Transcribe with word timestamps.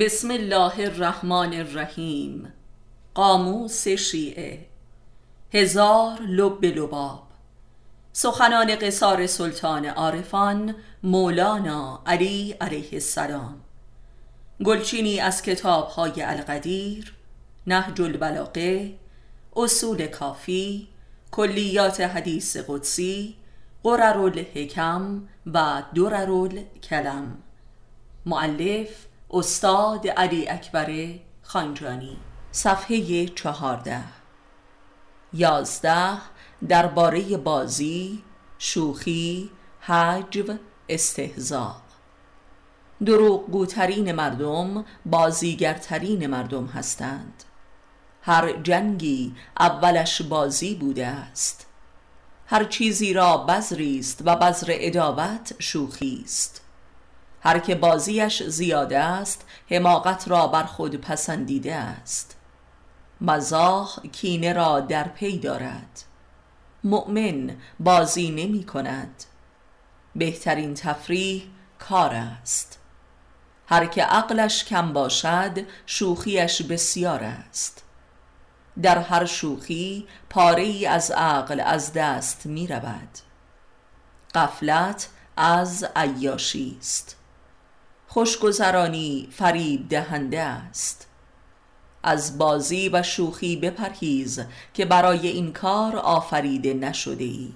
بسم 0.00 0.30
الله 0.30 0.84
الرحمن 0.84 1.54
الرحیم. 1.54 2.52
قاموس 3.14 3.88
شیعه. 3.88 4.66
هزار 5.54 6.20
لب 6.20 6.64
لباب. 6.64 7.22
سخنان 8.12 8.74
قصار 8.74 9.26
سلطان 9.26 9.86
عارفان 9.86 10.74
مولانا 11.02 12.02
علی 12.06 12.52
علیه 12.60 12.88
السلام. 12.92 13.60
گلچینی 14.64 15.20
از 15.20 15.42
کتاب 15.42 15.88
های 15.88 16.22
القدیر 16.22 17.14
نهج 17.66 18.00
البلاغه 18.00 18.94
اصول 19.56 20.06
کافی 20.06 20.88
کلیات 21.30 22.00
حدیث 22.00 22.56
قدسی 22.56 23.36
قرر 23.82 24.18
الحکم 24.18 25.22
و 25.46 25.82
درر 25.94 26.30
الکلم 26.30 27.38
معلف 28.26 29.05
استاد 29.30 30.08
علی 30.08 30.48
اکبر 30.48 31.14
خانجانی 31.42 32.16
صفحه 32.52 33.26
چهارده. 33.26 34.04
یازده 35.32 36.18
درباره 36.68 37.36
بازی 37.36 38.22
شوخی 38.58 39.50
حجو 39.80 40.54
استهزا. 40.88 41.76
دروغگوترین 43.06 44.12
مردم 44.12 44.84
بازیگرترین 45.06 46.26
مردم 46.26 46.66
هستند. 46.66 47.44
هر 48.22 48.52
جنگی 48.52 49.34
اولش 49.58 50.22
بازی 50.22 50.74
بوده 50.74 51.06
است. 51.06 51.66
هر 52.46 52.64
چیزی 52.64 53.12
را 53.12 53.36
بذری 53.36 53.98
است 53.98 54.22
و 54.24 54.36
بذر 54.36 54.66
ادابت 54.70 55.54
شوخی 55.58 56.22
است. 56.24 56.65
هر 57.46 57.58
که 57.58 57.74
بازیش 57.74 58.42
زیاده 58.42 58.98
است 58.98 59.44
حماقت 59.70 60.28
را 60.28 60.46
بر 60.46 60.62
خود 60.62 60.94
پسندیده 60.96 61.74
است. 61.74 62.36
مزاح 63.20 64.00
کینه 64.12 64.52
را 64.52 64.80
در 64.80 65.08
پی 65.08 65.38
دارد. 65.38 66.02
مؤمن 66.84 67.56
بازی 67.80 68.30
نمی 68.30 68.64
کند. 68.64 69.24
بهترین 70.16 70.74
تفریح 70.74 71.42
کار 71.78 72.14
است. 72.14 72.78
هر 73.68 73.86
که 73.86 74.02
عقلش 74.02 74.64
کم 74.64 74.92
باشد 74.92 75.58
شوخیش 75.86 76.62
بسیار 76.62 77.24
است. 77.24 77.84
در 78.82 78.98
هر 78.98 79.24
شوخی 79.24 80.06
پاره 80.30 80.62
ای 80.62 80.86
از 80.86 81.10
عقل 81.10 81.60
از 81.60 81.92
دست 81.92 82.46
می 82.46 82.66
رود. 82.66 83.18
قفلت 84.34 85.08
از 85.36 85.86
عیاشی 85.96 86.76
است. 86.80 87.16
خوشگذرانی 88.08 89.28
فریب 89.32 89.88
دهنده 89.88 90.40
است. 90.40 91.06
از 92.02 92.38
بازی 92.38 92.88
و 92.88 93.02
شوخی 93.02 93.56
بپرهیز 93.56 94.40
که 94.74 94.84
برای 94.84 95.28
این 95.28 95.52
کار 95.52 95.96
آفریده 95.96 96.74
نشده 96.74 97.24
ای 97.24 97.52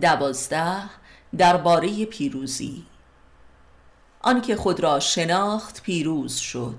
دوازده 0.00 0.90
درباره 1.38 2.04
پیروزی. 2.04 2.86
آنکه 4.22 4.56
خود 4.56 4.80
را 4.80 5.00
شناخت 5.00 5.82
پیروز 5.82 6.36
شد. 6.36 6.78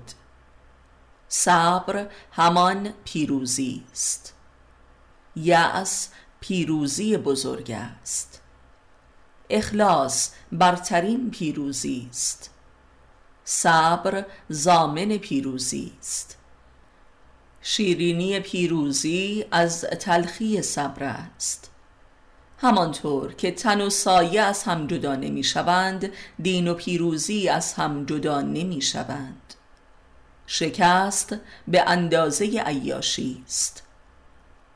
صبر 1.28 2.08
همان 2.32 2.92
پیروزی 3.04 3.84
است. 3.92 4.34
یأس 5.36 6.08
پیروزی 6.40 7.16
بزرگ 7.16 7.70
است. 7.70 8.35
اخلاص 9.50 10.30
برترین 10.52 11.30
پیروزی 11.30 12.06
است. 12.10 12.50
صبر 13.44 14.24
زامن 14.48 15.16
پیروزی 15.16 15.92
است. 16.00 16.38
شیرینی 17.62 18.40
پیروزی 18.40 19.44
از 19.50 19.80
تلخی 19.80 20.62
صبر 20.62 21.04
است. 21.04 21.70
همانطور 22.58 23.34
که 23.34 23.50
تن 23.50 23.80
و 23.80 23.90
سایه 23.90 24.40
از 24.40 24.62
هم 24.62 24.86
جدا 24.86 25.14
نمی 25.14 25.44
شوند 25.44 26.12
دین 26.42 26.68
و 26.68 26.74
پیروزی 26.74 27.48
از 27.48 27.74
هم 27.74 28.04
جدا 28.04 28.40
نمی 28.40 28.82
شوند. 28.82 29.54
شکست 30.46 31.36
به 31.68 31.82
اندازه 31.86 32.62
عیاشی 32.66 33.42
است. 33.46 33.82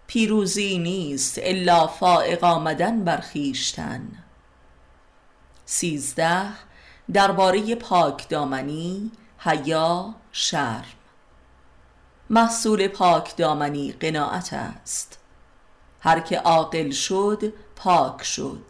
پیروزی 0.06 0.78
نیست 0.78 1.38
الا 1.42 1.86
فائق 1.86 2.44
آمدن 2.44 3.04
بر 3.04 3.20
خویشتن. 3.20 4.08
سیزده 5.72 6.48
درباره 7.12 7.74
پاک 7.74 8.28
دامنی 8.28 9.10
حیا 9.38 10.14
شرم. 10.32 10.84
محصول 12.30 12.88
پاک 12.88 13.36
دامنی 13.36 13.92
قناعت 13.92 14.52
است. 14.52 15.18
هر 16.00 16.20
که 16.20 16.38
عاقل 16.38 16.90
شد 16.90 17.52
پاک 17.76 18.22
شد. 18.22 18.64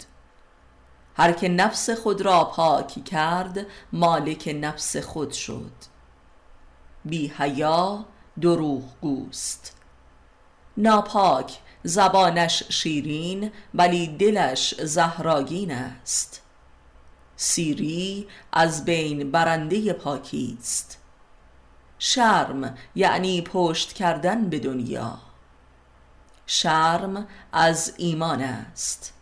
هر 1.17 1.33
که 1.33 1.49
نفس 1.49 1.91
خود 1.91 2.21
را 2.21 2.45
پاک 2.45 3.05
کرد 3.05 3.67
مالک 3.93 4.57
نفس 4.61 4.97
خود 4.97 5.33
شد. 5.33 5.73
بی 7.05 7.29
حیا 7.39 8.05
دروغ 8.41 8.83
گوست 9.01 9.77
ناپاک 10.77 11.59
زبانش 11.83 12.63
شیرین 12.69 13.53
ولی 13.75 14.07
دلش 14.07 14.75
زهراگین 14.85 15.73
است. 15.73 16.43
سیری 17.43 18.29
از 18.53 18.85
بین 18.85 19.31
برنده 19.31 19.93
پاکی 19.93 20.57
است. 20.61 20.99
شرم 21.99 22.75
یعنی 22.95 23.43
پشت 23.43 23.93
کردن 23.93 24.51
به 24.51 24.59
دنیا. 24.59 25.19
شرم 26.47 27.27
از 27.53 27.95
ایمان 27.97 28.43
است. 28.43 29.13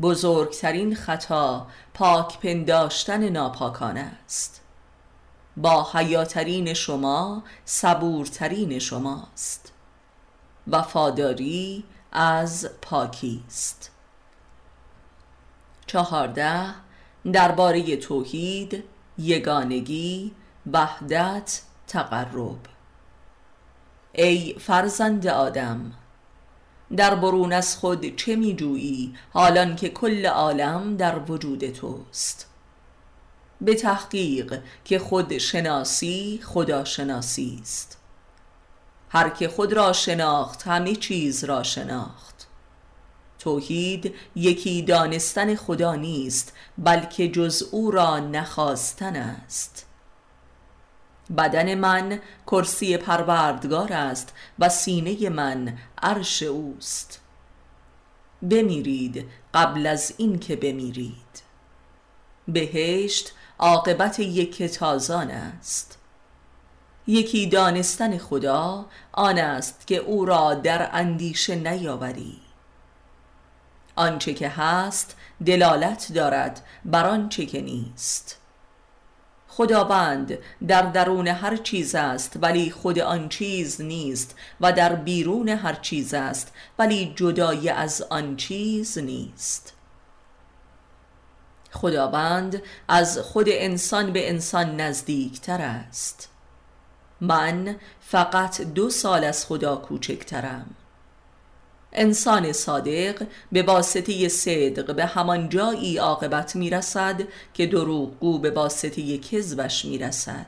بزرگترین 0.00 0.94
خطا 0.94 1.66
پاک 1.94 2.40
پنداشتن 2.40 3.28
ناپاکان 3.28 3.96
است. 3.96 4.60
با 5.56 5.90
حیاترین 5.92 6.74
شما 6.74 7.42
صبورترین 7.64 8.78
شماست 8.78 9.72
وفاداری 10.66 11.84
از 12.12 12.70
پاکی 12.82 13.44
است. 13.46 13.90
چهارده 15.86 16.89
درباره 17.32 17.96
توحید 17.96 18.84
یگانگی 19.18 20.32
وحدت 20.72 21.60
تقرب. 21.86 22.58
ای 24.12 24.56
فرزند 24.58 25.26
آدم 25.26 25.92
در 26.96 27.14
برون 27.14 27.52
از 27.52 27.76
خود 27.76 28.16
چه 28.16 28.36
می 28.36 28.56
جویی 28.56 29.14
حالان 29.32 29.76
که 29.76 29.88
کل 29.88 30.26
عالم 30.26 30.96
در 30.96 31.18
وجود 31.18 31.70
توست. 31.70 32.46
به 33.60 33.74
تحقیق 33.74 34.62
که 34.84 34.98
خود 34.98 35.38
شناسی 35.38 36.40
خدا 36.44 36.84
شناسی 36.84 37.58
است 37.62 37.98
هر 39.10 39.30
که 39.30 39.48
خود 39.48 39.72
را 39.72 39.92
شناخت 39.92 40.62
همه 40.62 40.96
چیز 40.96 41.44
را 41.44 41.62
شناخت. 41.62 42.39
توحید 43.40 44.14
یکی 44.36 44.82
دانستن 44.82 45.54
خدا 45.54 45.94
نیست 45.94 46.52
بلکه 46.78 47.28
جز 47.28 47.68
او 47.70 47.90
را 47.90 48.18
نخواستن 48.18 49.16
است. 49.16 49.86
بدن 51.36 51.74
من 51.74 52.20
کرسی 52.46 52.96
پروردگار 52.96 53.92
است 53.92 54.32
و 54.58 54.68
سینه 54.68 55.28
من 55.28 55.78
عرش 56.02 56.42
اوست. 56.42 57.20
بمیرید 58.42 59.28
قبل 59.54 59.86
از 59.86 60.14
این 60.16 60.38
که 60.38 60.56
بمیرید. 60.56 61.42
بهشت 62.48 63.32
عاقبت 63.58 64.20
یک 64.20 64.62
تازان 64.62 65.30
است. 65.30 65.98
یکی 67.06 67.46
دانستن 67.46 68.18
خدا 68.18 68.86
آن 69.12 69.38
است 69.38 69.86
که 69.86 69.96
او 69.96 70.24
را 70.24 70.54
در 70.54 70.90
اندیشه 70.92 71.54
نیاوری 71.54 72.49
آنچه 74.00 74.34
که 74.34 74.48
هست 74.48 75.16
دلالت 75.46 76.12
دارد 76.12 76.62
بر 76.84 77.06
آنچه 77.06 77.46
که 77.46 77.60
نیست. 77.60 78.36
خداوند 79.48 80.38
در 80.68 80.82
درون 80.82 81.28
هر 81.28 81.56
چیز 81.56 81.94
است 81.94 82.36
ولی 82.42 82.70
خود 82.70 82.98
آن 82.98 83.28
چیز 83.28 83.80
نیست 83.80 84.34
و 84.60 84.72
در 84.72 84.94
بیرون 84.94 85.48
هر 85.48 85.74
چیز 85.74 86.14
است 86.14 86.52
ولی 86.78 87.12
جدای 87.16 87.68
از 87.68 88.02
آن 88.02 88.36
چیز 88.36 88.98
نیست. 88.98 89.72
خداوند 91.70 92.62
از 92.88 93.18
خود 93.18 93.46
انسان 93.48 94.12
به 94.12 94.30
انسان 94.30 94.80
نزدیکتر 94.80 95.60
است. 95.60 96.28
من 97.20 97.76
فقط 98.00 98.60
دو 98.60 98.90
سال 98.90 99.24
از 99.24 99.46
خدا 99.46 99.76
کوچکترم. 99.76 100.76
انسان 102.00 102.52
صادق 102.52 103.22
به 103.52 103.62
واسطه 103.62 104.28
صدق 104.28 104.94
به 104.94 105.06
همان 105.06 105.48
جایی 105.48 105.98
عاقبت 105.98 106.56
می‌رسد 106.56 107.22
که 107.54 107.66
دروغگو 107.66 108.38
به 108.38 108.50
واسطه 108.50 109.18
کذبش 109.18 109.84
می‌رسد. 109.84 110.46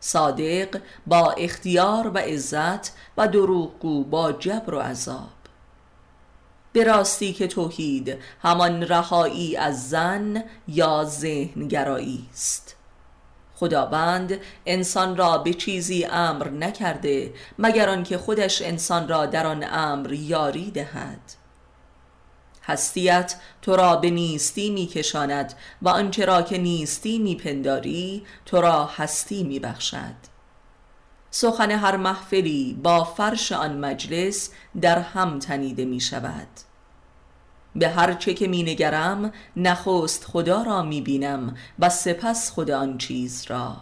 صادق 0.00 0.80
با 1.06 1.30
اختیار 1.30 2.08
و 2.14 2.18
عزت 2.18 2.92
و 3.16 3.28
دروغگو 3.28 4.04
با 4.04 4.32
جبر 4.32 4.74
و 4.74 4.78
عذاب. 4.78 5.28
به 6.72 6.84
راستی 6.84 7.32
که 7.32 7.46
توحید 7.46 8.18
همان 8.42 8.82
رهایی 8.82 9.56
از 9.56 9.88
زن 9.88 10.44
یا 10.68 11.04
ذهنگرایی 11.04 12.28
است. 12.32 12.77
خداوند 13.58 14.40
انسان 14.66 15.16
را 15.16 15.38
به 15.38 15.54
چیزی 15.54 16.04
امر 16.04 16.48
نکرده 16.48 17.32
مگر 17.58 17.88
آنکه 17.88 18.18
خودش 18.18 18.62
انسان 18.62 19.08
را 19.08 19.26
در 19.26 19.46
آن 19.46 19.64
امر 19.70 20.12
یاری 20.12 20.70
دهد. 20.70 21.20
هستیت 22.62 23.34
تو 23.62 23.76
را 23.76 23.96
به 23.96 24.10
نیستی 24.10 24.70
میکشاند 24.70 25.54
و 25.82 25.88
آنچه 25.88 26.24
را 26.24 26.42
که 26.42 26.58
نیستی 26.58 27.18
میپنداری 27.18 28.26
تو 28.46 28.60
را 28.60 28.84
هستی 28.84 29.42
میبخشد. 29.44 30.38
سخن 31.30 31.70
هر 31.70 31.96
محفلی 31.96 32.78
با 32.82 33.04
فرش 33.04 33.52
آن 33.52 33.78
مجلس 33.78 34.50
در 34.80 34.98
هم 34.98 35.38
تنیده 35.38 35.84
می 35.84 36.00
شود 36.00 36.67
به 37.76 37.88
هر 37.88 38.14
چه 38.14 38.34
که 38.34 38.48
می 38.48 38.62
نگرم 38.62 39.32
نخست 39.56 40.24
خدا 40.24 40.62
را 40.62 40.82
می 40.82 41.00
بینم 41.00 41.56
و 41.78 41.88
سپس 41.88 42.52
خدا 42.52 42.80
آن 42.80 42.98
چیز 42.98 43.44
را. 43.48 43.76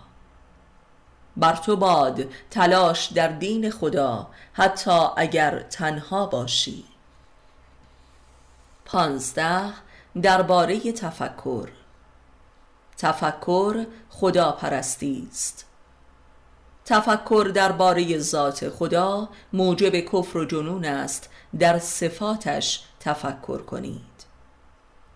بر 1.37 1.57
تو 1.57 1.77
باد 1.77 2.25
تلاش 2.51 3.07
در 3.07 3.29
دین 3.29 3.71
خدا 3.71 4.27
حتی 4.53 5.01
اگر 5.17 5.61
تنها 5.61 6.27
باشی. 6.27 6.85
پانزده 8.85 9.73
درباره 10.23 10.93
تفکر. 10.93 11.69
تفکر 12.99 13.87
خدا 14.11 14.53
پرستی 14.53 15.29
است. 15.31 15.67
تفکر 16.85 17.51
درباره 17.55 18.19
ذات 18.19 18.69
خدا 18.69 19.29
موجب 19.53 20.01
کفر 20.01 20.39
و 20.39 20.45
جنون 20.45 20.85
است 20.85 21.31
در 21.59 21.79
صفاتش 21.79 22.85
تفکر 23.07 23.59
کنید. 23.59 24.27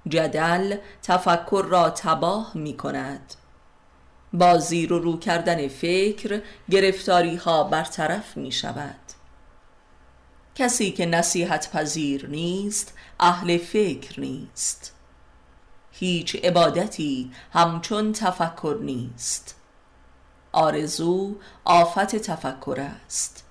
جدل 0.08 0.76
تفکر 1.02 1.64
را 1.68 1.90
تباه 1.90 2.52
می 2.54 2.76
کند. 2.76 3.34
با 4.32 4.58
زیر 4.58 4.92
و 4.92 4.98
رو 4.98 5.18
کردن 5.18 5.68
فکر 5.68 6.42
گرفتاری 6.70 7.36
ها 7.36 7.64
برطرف 7.64 8.36
می 8.36 8.52
شود. 8.52 9.00
کسی 10.54 10.90
که 10.90 11.06
نصیحت 11.06 11.70
پذیر 11.72 12.26
نیست 12.26 12.94
اهل 13.20 13.58
فکر 13.58 14.20
نیست. 14.20 14.94
هیچ 15.92 16.36
عبادتی 16.44 17.32
همچون 17.52 18.12
تفکر 18.12 18.78
نیست. 18.80 19.54
آرزو 20.52 21.36
آفت 21.64 22.16
تفکر 22.16 22.80
است. 22.80 23.44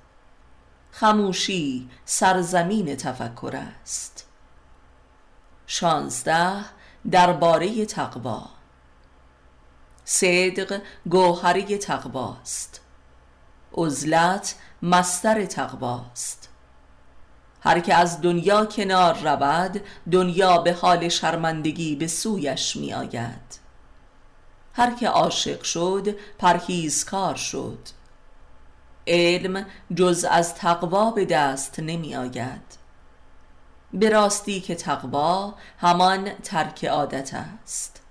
خموشی 0.91 1.89
سرزمین 2.06 2.95
تفکر 2.95 3.59
است. 3.81 4.29
شانزده 5.71 6.66
درباره 7.12 7.86
تقوا. 7.86 8.50
صدق 10.06 10.81
گوهری 11.10 11.77
تقواست. 11.77 12.81
عزلت 13.74 14.56
مستر 14.81 15.45
تقواست. 15.45 16.50
هر 17.62 17.80
که 17.80 17.94
از 17.94 18.21
دنیا 18.21 18.66
کنار 18.66 19.18
رود 19.18 19.81
دنیا 20.12 20.57
به 20.57 20.74
حال 20.74 21.10
شرمندگی 21.10 21.95
به 21.95 22.07
سویش 22.07 22.75
می 22.75 22.94
آید 22.94 23.60
هر 24.74 24.95
که 24.95 25.10
عاشق 25.10 25.62
شد 25.63 26.15
پرهیزکار 26.38 27.36
شد. 27.36 27.80
علم 29.07 29.65
جز 29.95 30.25
از 30.31 30.56
تقوا 30.56 31.12
به 31.12 31.25
دست 31.25 31.80
نمی 31.80 32.15
آید 32.15 32.79
به 33.94 34.09
راستی 34.09 34.62
که 34.62 34.75
تقوا 34.75 35.53
همان 35.77 36.30
ترک 36.44 36.86
عادت 36.86 37.33
است. 37.33 38.01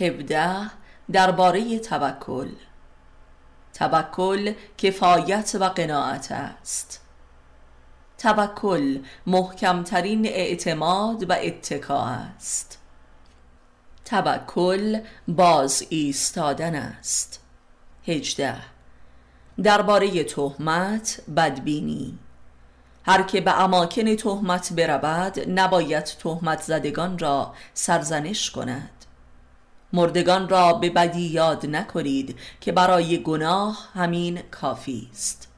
هفده 0.00 0.70
درباره 1.12 1.78
توکل. 1.78 2.48
توکل 3.74 4.54
کفایت 4.78 5.56
و 5.60 5.64
قناعت 5.64 6.32
است. 6.32 7.00
توکل 8.18 8.98
محکمترین 9.26 10.26
اعتماد 10.26 11.30
و 11.30 11.32
اتکا 11.32 12.04
است. 12.04 12.78
توکل 14.04 15.00
باز 15.28 15.86
ایستادن 15.88 16.74
است. 16.74 17.40
هجده 18.06 18.56
درباره 19.62 20.24
تهمت 20.24 21.20
بدبینی. 21.36 22.18
هر 23.06 23.22
که 23.22 23.40
به 23.40 23.60
اماکن 23.60 24.16
تهمت 24.16 24.72
برود 24.72 25.40
نباید 25.48 26.04
تهمت 26.04 26.62
زدگان 26.62 27.18
را 27.18 27.54
سرزنش 27.74 28.50
کند. 28.50 28.90
مردگان 29.92 30.48
را 30.48 30.72
به 30.72 30.90
بدی 30.90 31.26
یاد 31.26 31.66
نکنید 31.66 32.38
که 32.60 32.72
برای 32.72 33.22
گناه 33.22 33.88
همین 33.94 34.42
کافی 34.50 35.08
است. 35.12 35.48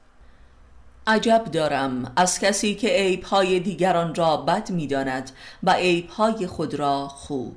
عجب 1.07 1.45
دارم 1.53 2.13
از 2.17 2.39
کسی 2.39 2.75
که 2.75 2.89
عیبهای 2.89 3.61
دیگران 3.61 4.15
را 4.15 4.37
بد 4.37 4.71
می‌داند 4.71 5.31
و 5.63 5.73
عیبهای 5.73 6.47
خود 6.47 6.75
را 6.75 7.09
خوب. 7.09 7.57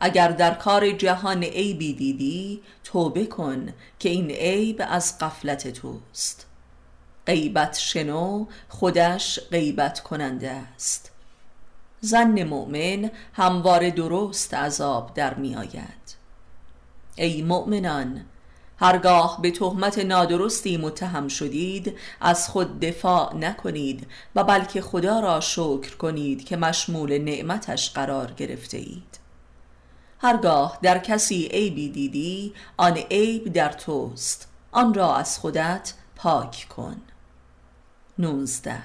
اگر 0.00 0.28
در 0.28 0.54
کار 0.54 0.90
جهان 0.90 1.44
عیبی 1.44 1.92
دیدی 1.92 2.62
توبه 2.84 3.26
کن 3.26 3.72
که 3.98 4.08
این 4.08 4.30
عیب 4.30 4.82
از 4.88 5.18
قفلت 5.18 5.68
توست. 5.68 6.46
غیبت 7.26 7.78
شنو 7.78 8.46
خودش 8.68 9.40
غیبت 9.50 10.00
کننده 10.00 10.50
است. 10.50 11.10
زن 12.00 12.42
مؤمن 12.42 13.10
هموار 13.32 13.90
درست 13.90 14.54
عذاب 14.54 15.14
در 15.14 15.34
می 15.34 15.56
آید. 15.56 16.14
ای 17.16 17.42
مؤمنان 17.42 18.24
هرگاه 18.78 19.38
به 19.42 19.50
تهمت 19.50 19.98
نادرستی 19.98 20.76
متهم 20.76 21.28
شدید 21.28 21.98
از 22.20 22.48
خود 22.48 22.80
دفاع 22.80 23.36
نکنید 23.36 24.06
و 24.34 24.44
بلکه 24.44 24.80
خدا 24.80 25.20
را 25.20 25.40
شکر 25.40 25.96
کنید 25.96 26.44
که 26.44 26.56
مشمول 26.56 27.18
نعمتش 27.18 27.90
قرار 27.90 28.30
گرفته 28.32 28.76
اید. 28.76 29.18
هرگاه 30.18 30.78
در 30.82 30.98
کسی 30.98 31.48
عیبی 31.52 31.88
دیدی 31.88 32.54
آن 32.76 32.96
عیب 32.96 33.52
در 33.52 33.72
توست. 33.72 34.48
آن 34.72 34.94
را 34.94 35.16
از 35.16 35.38
خودت 35.38 35.94
پاک 36.16 36.66
کن. 36.76 36.96
نوزده. 38.18 38.82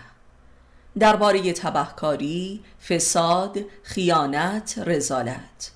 درباره 1.00 1.54
تبهکاری، 1.54 2.64
فساد، 2.90 3.60
خیانت، 3.84 4.84
رزالت. 4.86 5.72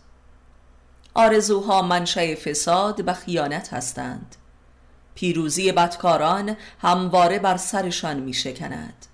آرزوها 1.14 1.82
منشأ 1.82 2.36
فساد 2.36 3.08
و 3.08 3.14
خیانت 3.14 3.74
هستند. 3.74 4.36
پیروزی 5.16 5.72
بدکاران 5.72 6.58
همواره 6.82 7.40
بر 7.40 7.58
سرشان 7.58 8.20
می 8.20 8.34
شکند 8.34 9.06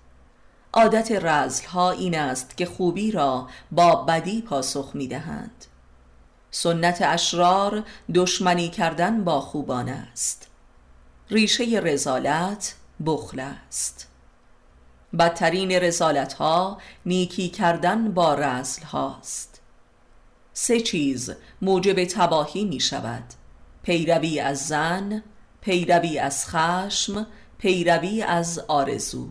عادت 0.72 1.12
رزلها 1.12 1.90
این 1.90 2.18
است 2.18 2.56
که 2.56 2.66
خوبی 2.66 3.10
را 3.10 3.48
با 3.70 3.96
بدی 3.96 4.42
پاسخ 4.42 4.90
می 4.94 5.08
دهند 5.08 5.64
سنت 6.50 7.02
اشرار 7.02 7.84
دشمنی 8.14 8.68
کردن 8.68 9.24
با 9.24 9.40
خوبان 9.40 9.88
است. 9.88 10.46
ریشه 11.30 11.80
رزالت 11.84 12.74
بخل 13.06 13.40
است. 13.40 14.09
بدترین 15.18 15.72
رزالت 15.72 16.32
ها 16.32 16.78
نیکی 17.06 17.48
کردن 17.48 18.12
با 18.12 18.34
رزل 18.34 18.82
هاست. 18.82 19.60
سه 20.52 20.80
چیز 20.80 21.32
موجب 21.62 22.04
تباهی 22.04 22.64
می 22.64 22.80
شود 22.80 23.24
پیروی 23.82 24.40
از 24.40 24.66
زن 24.66 25.22
پیروی 25.60 26.18
از 26.18 26.48
خشم 26.48 27.26
پیروی 27.58 28.22
از 28.22 28.58
آرزو. 28.58 29.28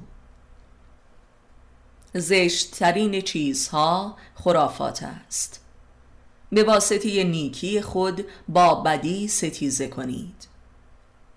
زشتترین 2.14 3.22
چیزها 3.22 4.16
خرافات 4.36 5.04
است. 5.04 5.62
به 6.52 6.64
واسطه 6.64 7.24
نیکی 7.24 7.82
خود 7.82 8.26
با 8.48 8.76
بدی 8.76 9.28
ستیزه 9.28 9.88
کنید. 9.88 10.48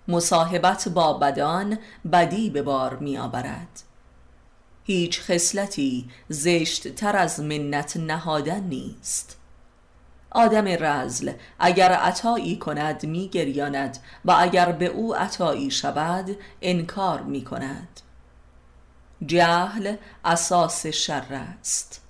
مصاحبت 0.07 0.89
با 0.89 1.13
بدان 1.13 1.79
بدی 2.11 2.49
به 2.49 2.61
بار 2.61 2.97
می 2.97 3.17
آورد 3.17 3.83
هیچ 4.83 5.21
خصلتی 5.21 6.09
زشت 6.29 6.95
تر 6.95 7.17
از 7.17 7.39
منت 7.39 7.97
نهادن 7.97 8.63
نیست. 8.63 9.37
آدم 10.31 10.65
رزل 10.67 11.33
اگر 11.59 11.91
عطایی 11.91 12.57
کند 12.57 13.05
می 13.05 13.29
گریاند 13.29 13.97
و 14.25 14.35
اگر 14.39 14.71
به 14.71 14.85
او 14.85 15.15
عطایی 15.15 15.71
شود 15.71 16.37
انکار 16.61 17.21
می 17.21 17.43
کند 17.43 18.01
جهل 19.25 19.95
اساس 20.25 20.87
شر 20.87 21.33
است. 21.33 22.01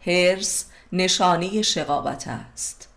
هرس 0.00 0.70
نشانی 0.92 1.64
شقاوت 1.64 2.28
است. 2.28 2.88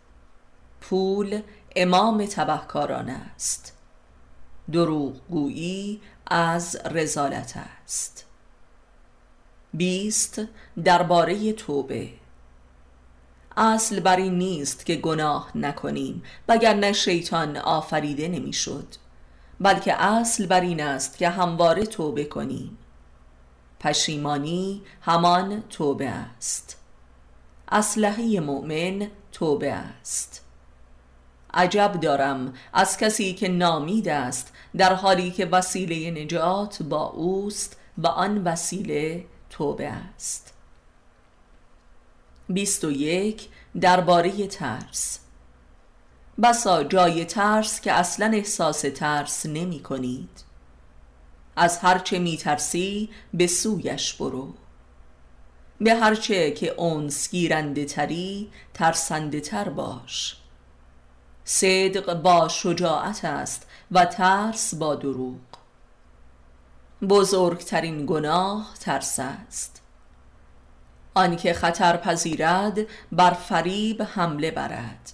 پول 0.81 1.41
امام 1.75 2.25
تبهکاران 2.25 3.09
است. 3.09 3.73
دروغگویی 4.71 6.01
از 6.27 6.77
رزالت 6.85 7.53
است. 7.83 8.26
بیست 9.73 10.41
درباره 10.83 11.53
توبه. 11.53 12.09
اصل 13.57 13.99
بر 13.99 14.15
این 14.15 14.37
نیست 14.37 14.85
که 14.85 14.95
گناه 14.95 15.51
نکنیم 15.55 16.23
وگرنه 16.47 16.93
شیطان 16.93 17.57
آفریده 17.57 18.27
نمی‌شد. 18.27 18.87
بلکه 19.59 20.01
اصل 20.03 20.45
بر 20.45 20.61
این 20.61 20.83
است 20.83 21.17
که 21.17 21.29
همواره 21.29 21.85
توبه 21.85 22.25
کنیم. 22.25 22.77
پشیمانی 23.79 24.81
همان 25.01 25.63
توبه 25.69 26.09
است. 26.09 26.77
اسلحه 27.71 28.39
مؤمن 28.39 29.07
توبه 29.31 29.73
است. 29.73 30.43
عجب 31.53 31.93
دارم 32.01 32.53
از 32.73 32.97
کسی 32.97 33.33
که 33.33 33.47
نامید 33.47 34.09
است 34.09 34.53
در 34.77 34.93
حالی 34.93 35.31
که 35.31 35.45
وسیله 35.45 36.23
نجات 36.23 36.83
با 36.83 37.05
اوست 37.05 37.77
و 37.97 38.07
آن 38.07 38.43
وسیله 38.43 39.25
توبه 39.57 39.87
است. 39.87 40.53
بیست 42.49 42.83
و 42.83 42.91
یک 42.91 43.47
درباره 43.81 44.47
ترس. 44.47 45.19
بسا 46.43 46.83
جای 46.83 47.25
ترس 47.25 47.81
که 47.81 47.93
اصلا 47.93 48.25
احساس 48.33 48.81
ترس 48.81 49.45
نمی 49.45 49.79
کنید. 49.79 50.29
از 51.55 51.77
هرچه 51.77 52.19
می 52.19 52.37
ترسی 52.37 53.09
به 53.33 53.47
سویش 53.47 54.13
برو. 54.13 54.53
به 55.81 55.95
هرچه 55.95 56.51
که 56.51 56.67
اونس 56.67 57.29
گیرنده 57.29 57.85
تری 57.85 58.51
ترسنده 58.73 59.39
تر 59.39 59.69
باش. 59.69 60.37
صدق 61.43 62.13
با 62.13 62.47
شجاعت 62.47 63.25
است 63.25 63.67
و 63.91 64.05
ترس 64.05 64.75
با 64.75 64.95
دروغ. 64.95 65.56
بزرگترین 67.01 68.05
گناه 68.05 68.73
ترس 68.79 69.19
است. 69.19 69.81
آنکه 71.13 71.53
خطر 71.53 71.97
پذیرد 71.97 72.79
بر 73.11 73.33
فریب 73.33 74.01
حمله 74.01 74.51
برد. 74.51 75.13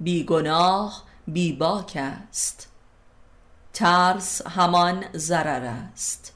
بی 0.00 0.24
گناه 0.24 1.02
بی 1.28 1.52
باک 1.52 1.92
است. 1.96 2.72
ترس 3.72 4.46
همان 4.46 5.04
ضرر 5.16 5.64
است. 5.64 6.32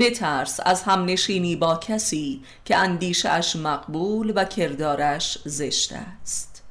بترس 0.00 0.60
از 0.64 0.82
همنشینی 0.82 1.56
با 1.56 1.76
کسی 1.76 2.42
که 2.64 2.76
اندیشش 2.76 3.56
مقبول 3.56 4.32
و 4.36 4.44
کردارش 4.44 5.38
زشت 5.44 5.92
است. 5.92 6.62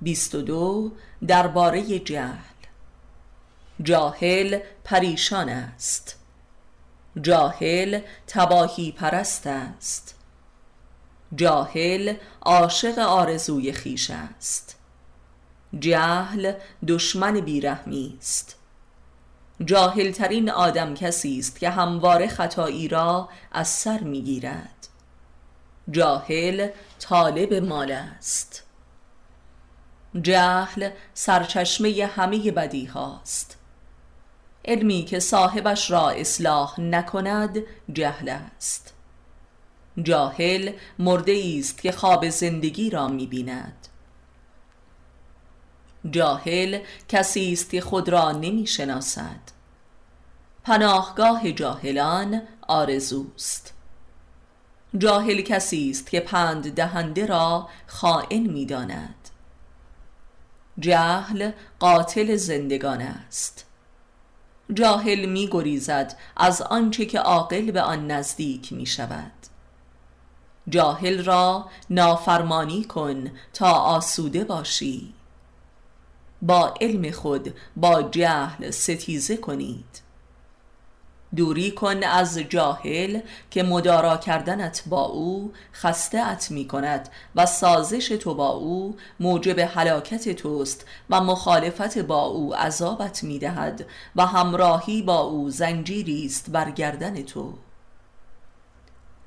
بیست 0.00 0.34
و 0.34 0.42
دو 0.42 0.92
درباره 1.26 1.98
جهل. 1.98 2.49
جاهل 3.82 4.58
پریشان 4.84 5.48
است. 5.48 6.18
جاهل 7.22 8.00
تباهی 8.26 8.92
پرست 8.92 9.46
است. 9.46 10.14
جاهل 11.34 12.14
عاشق 12.42 12.98
آرزوی 12.98 13.72
خیش 13.72 14.10
است. 14.10 14.76
جهل 15.78 16.52
دشمن 16.88 17.40
بیرحمی 17.40 18.16
است. 18.18 18.56
جاهل 19.64 20.12
ترین 20.12 20.50
آدم 20.50 20.94
کسی 20.94 21.38
است 21.38 21.58
که 21.58 21.70
همواره 21.70 22.28
خطایی 22.28 22.88
را 22.88 23.28
از 23.52 23.68
سر 23.68 24.00
می‌گیرد. 24.00 24.88
جاهل 25.90 26.68
طالب 26.98 27.54
مال 27.54 27.92
است. 27.92 28.62
جهل 30.22 30.90
سرچشمه 31.14 32.10
همه 32.16 32.50
بدی 32.50 32.84
هاست 32.84 33.59
علمی 34.64 35.04
که 35.04 35.20
صاحبش 35.20 35.90
را 35.90 36.10
اصلاح 36.10 36.80
نکند 36.80 37.58
جهل 37.92 38.28
است. 38.28 38.94
جاهل 40.02 40.72
مرده 40.98 41.56
است 41.58 41.82
که 41.82 41.92
خواب 41.92 42.28
زندگی 42.28 42.90
را 42.90 43.08
می‌بیند. 43.08 43.86
جاهل 46.10 46.80
کسی 47.08 47.52
است 47.52 47.70
که 47.70 47.80
خود 47.80 48.08
را 48.08 48.32
نمی 48.32 48.66
شناسد 48.66 49.40
پناهگاه 50.64 51.52
جاهلان 51.52 52.42
آرزوست. 52.68 53.74
جاهل 54.98 55.40
کسی 55.40 55.90
است 55.90 56.10
که 56.10 56.20
پند 56.20 56.74
دهنده 56.74 57.26
را 57.26 57.68
خائن 57.86 58.42
می‌داند. 58.46 59.14
جهل 60.78 61.50
قاتل 61.78 62.36
زندگان 62.36 63.00
است. 63.00 63.66
جاهل 64.74 65.26
می 65.26 65.48
گریزد 65.50 66.18
از 66.36 66.62
آنچه 66.62 67.06
که 67.06 67.18
عاقل 67.18 67.70
به 67.70 67.82
آن 67.82 68.10
نزدیک 68.10 68.72
می 68.72 68.86
شود 68.86 69.32
جاهل 70.68 71.24
را 71.24 71.66
نافرمانی 71.90 72.84
کن 72.84 73.30
تا 73.52 73.72
آسوده 73.72 74.44
باشی. 74.44 75.14
با 76.42 76.74
علم 76.80 77.10
خود 77.10 77.54
با 77.76 78.02
جهل 78.02 78.70
ستیزه 78.70 79.36
کنید. 79.36 80.09
دوری 81.36 81.70
کن 81.70 82.04
از 82.04 82.38
جاهل 82.38 83.20
که 83.50 83.62
مدارا 83.62 84.16
کردنت 84.16 84.82
با 84.86 85.02
او 85.02 85.52
خسته 85.72 86.26
ات 86.26 86.50
می 86.50 86.68
کند 86.68 87.08
و 87.36 87.46
سازش 87.46 88.08
تو 88.08 88.34
با 88.34 88.48
او 88.48 88.96
موجب 89.20 89.60
حلاکت 89.60 90.28
توست 90.28 90.86
و 91.10 91.20
مخالفت 91.20 91.98
با 91.98 92.22
او 92.22 92.54
عذابت 92.54 93.24
می 93.24 93.38
دهد 93.38 93.86
و 94.16 94.26
همراهی 94.26 95.02
با 95.02 95.20
او 95.20 95.50
زنجیری 95.50 96.26
است 96.26 96.50
بر 96.50 96.70
گردن 96.70 97.22
تو. 97.22 97.54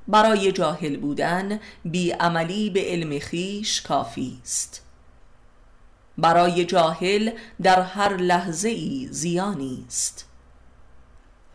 برای 0.08 0.52
جاهل 0.52 0.98
بودن 0.98 1.60
عملی 2.20 2.70
به 2.70 2.84
علم 2.86 3.20
خیش 3.20 3.82
کافی 3.82 4.40
است. 4.44 4.86
برای 6.18 6.66
جاهل 6.66 7.32
در 7.62 7.82
هر 7.82 8.18
لحظه 8.18 8.70
ای 8.70 9.08
زیانی 9.12 9.84
است. 9.88 10.33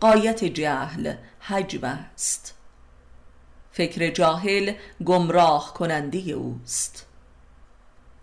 قایت 0.01 0.45
جهل 0.45 1.15
حجب 1.41 1.85
است. 1.85 2.55
فکر 3.73 4.11
جاهل 4.11 4.73
گمراه 5.05 5.75
کننده 5.75 6.19
اوست. 6.19 7.07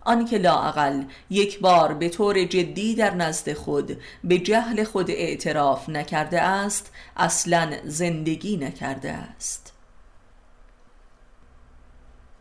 آنکه 0.02 0.38
لاعقل 0.38 1.04
یک 1.30 1.60
بار 1.60 1.94
به 1.94 2.10
طور 2.10 2.44
جدی 2.44 2.96
در 2.96 3.14
نزد 3.14 3.54
خود 3.54 4.02
به 4.24 4.38
جهل 4.38 4.84
خود 4.84 5.12
اعتراف 5.12 5.90
نکرده 5.90 6.42
است 6.42 6.92
اصلا 7.18 7.78
زندگی 7.84 8.58
نکرده 8.58 9.12
است. 9.12 9.74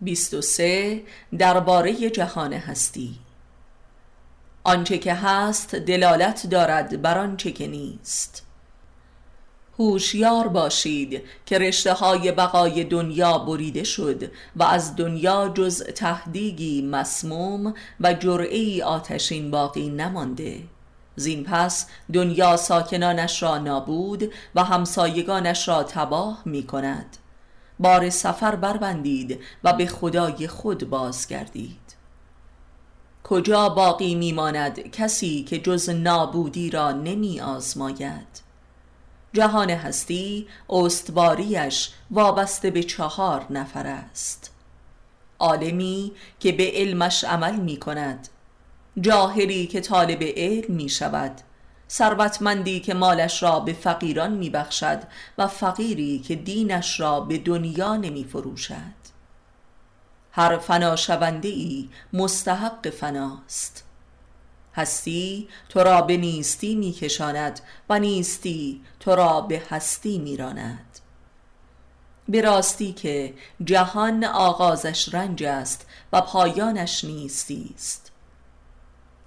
23 0.01 1.03
درباره 1.39 2.11
جهان 2.11 2.53
هستی. 2.53 3.19
آنچه 4.65 4.99
که 4.99 5.15
هست 5.15 5.75
دلالت 5.75 6.47
دارد 6.47 7.03
بر 7.03 7.19
آنچه 7.19 7.53
که 7.53 7.67
نیست. 7.67 8.44
هوشیار 9.79 10.49
باشید 10.49 11.23
که 11.47 11.59
رشته 11.59 11.93
های 11.93 12.33
بقای 12.33 12.85
دنیا 12.85 13.39
بریده 13.39 13.85
شد 13.85 14.31
و 14.57 14.63
از 14.63 14.97
دنیا 14.97 15.49
جز 15.55 15.83
تهدیگی 15.83 16.83
مسموم 16.83 17.75
و 18.01 18.15
جرعی 18.15 18.83
آتشین 18.83 19.51
باقی 19.51 19.89
نمانده. 19.89 20.63
زین 21.17 21.45
پس 21.45 21.87
دنیا 22.13 22.57
ساکنانش 22.57 23.43
را 23.43 23.59
نابود 23.59 24.33
و 24.55 24.65
همسایگانش 24.65 25.69
را 25.69 25.83
تباه 25.83 26.43
می 26.45 26.63
کند. 26.63 27.17
بار 27.79 28.11
سفر 28.11 28.57
بربندید 28.57 29.41
و 29.65 29.73
به 29.73 29.87
خدای 29.87 30.49
خود 30.49 30.91
بازگردید. 30.91 31.95
کجا 33.25 33.69
باقی 33.69 34.15
میماند 34.15 34.91
کسی 34.91 35.43
که 35.43 35.59
جز 35.59 35.89
نابودی 35.89 36.71
را 36.71 36.93
نمی 36.93 37.41
آزماید؟ 37.41 38.44
جهان 39.35 39.71
هستی 39.71 40.47
استواریش 40.71 41.91
وابسته 42.11 42.71
به 42.71 42.83
چهار 42.83 43.47
نفر 43.51 43.87
است. 43.87 44.51
عالمی 45.39 46.13
که 46.41 46.53
به 46.53 46.71
علمش 46.75 47.25
عمل 47.25 47.57
می 47.57 47.77
کند. 47.77 48.29
جاهلی 49.01 49.67
که 49.67 49.81
طالب 49.81 50.23
علم 50.23 50.75
می 50.75 50.89
شود. 50.89 51.41
ثروتمندی 51.91 52.81
که 52.81 52.95
مالش 52.95 53.43
را 53.43 53.61
به 53.61 53.73
فقیران 53.73 54.33
می 54.33 54.51
بخشد 54.51 55.03
و 55.39 55.47
فقیری 55.47 56.19
که 56.19 56.35
دینش 56.35 57.01
را 57.01 57.21
به 57.21 57.39
دنیا 57.39 57.97
نمی 57.97 58.25
فروشد. 58.25 59.05
هر 60.33 60.59
فنا 60.59 60.97
ای 61.43 61.89
مستحق 62.13 62.91
فناست. 62.91 63.85
هستی 64.75 65.49
تو 65.69 65.81
را 65.81 66.03
به 66.03 66.17
نیستی 66.17 66.75
میکشاند 66.75 67.61
و 67.89 67.99
نیستی 67.99 68.81
تو 69.01 69.15
را 69.15 69.41
به 69.41 69.63
هستی 69.71 70.19
میراند. 70.19 70.99
به 72.29 72.41
راستی 72.41 72.93
که 72.93 73.35
جهان 73.65 74.25
آغازش 74.25 75.15
رنج 75.15 75.45
است 75.45 75.87
و 76.13 76.21
پایانش 76.21 77.05
نیستی 77.05 77.71
است. 77.75 78.13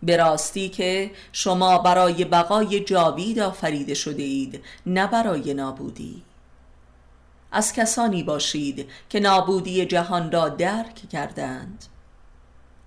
به 0.04 0.18
راستی 0.18 0.70
که 0.70 1.12
شما 1.32 1.78
برای 1.78 2.26
بقای 2.26 2.80
جاوید 2.80 3.40
آفریده 3.40 3.94
شده 3.94 4.24
اید 4.24 4.64
نه 4.86 5.08
برای 5.08 5.54
نابودی. 5.54 6.24
از 7.52 7.74
کسانی 7.74 8.24
باشید 8.24 8.90
که 9.10 9.20
نابودی 9.20 9.86
جهان 9.86 10.32
را 10.32 10.50
درک 10.50 11.10
کردند. 11.10 11.86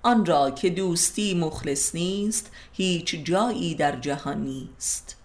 آن 0.03 0.27
را 0.27 0.51
که 0.51 0.71
دوستی 0.71 1.35
مخلص 1.35 1.95
نیست 1.95 2.51
هیچ 2.73 3.15
جایی 3.15 3.75
در 3.75 3.97
جهان 3.97 4.41
نیست. 4.41 5.17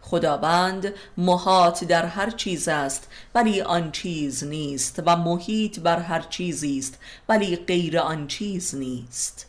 خداوند 0.00 0.94
محاط 1.16 1.84
در 1.84 2.06
هر 2.06 2.30
چیز 2.30 2.68
است 2.68 3.08
ولی 3.34 3.60
آن 3.60 3.92
چیز 3.92 4.44
نیست 4.44 5.02
و 5.06 5.16
محیط 5.16 5.80
بر 5.80 6.00
هر 6.00 6.20
چیزی 6.20 6.78
است 6.78 6.98
ولی 7.28 7.56
غیر 7.56 7.98
آن 7.98 8.26
چیز 8.26 8.74
نیست. 8.74 9.46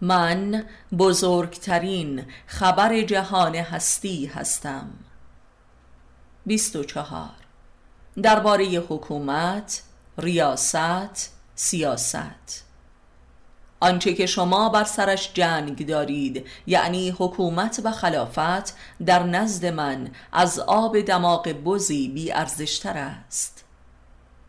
من 0.00 0.64
بزرگترین 0.98 2.24
خبر 2.46 3.00
جهان 3.02 3.54
هستی 3.54 4.26
هستم. 4.26 4.90
24 6.46 7.30
درباره 8.22 8.64
حکومت، 8.64 9.82
ریاست، 10.18 11.32
سیاست. 11.54 12.64
آنچه 13.84 14.14
که 14.14 14.26
شما 14.26 14.68
بر 14.68 14.84
سرش 14.84 15.32
جنگ 15.34 15.86
دارید 15.86 16.46
یعنی 16.66 17.10
حکومت 17.18 17.80
و 17.84 17.90
خلافت 17.90 18.76
در 19.06 19.22
نزد 19.22 19.66
من 19.66 20.10
از 20.32 20.58
آب 20.58 21.00
دماغ 21.00 21.48
بزی 21.48 22.08
بی 22.08 22.32
ارزشتر 22.32 22.98
است. 22.98 23.64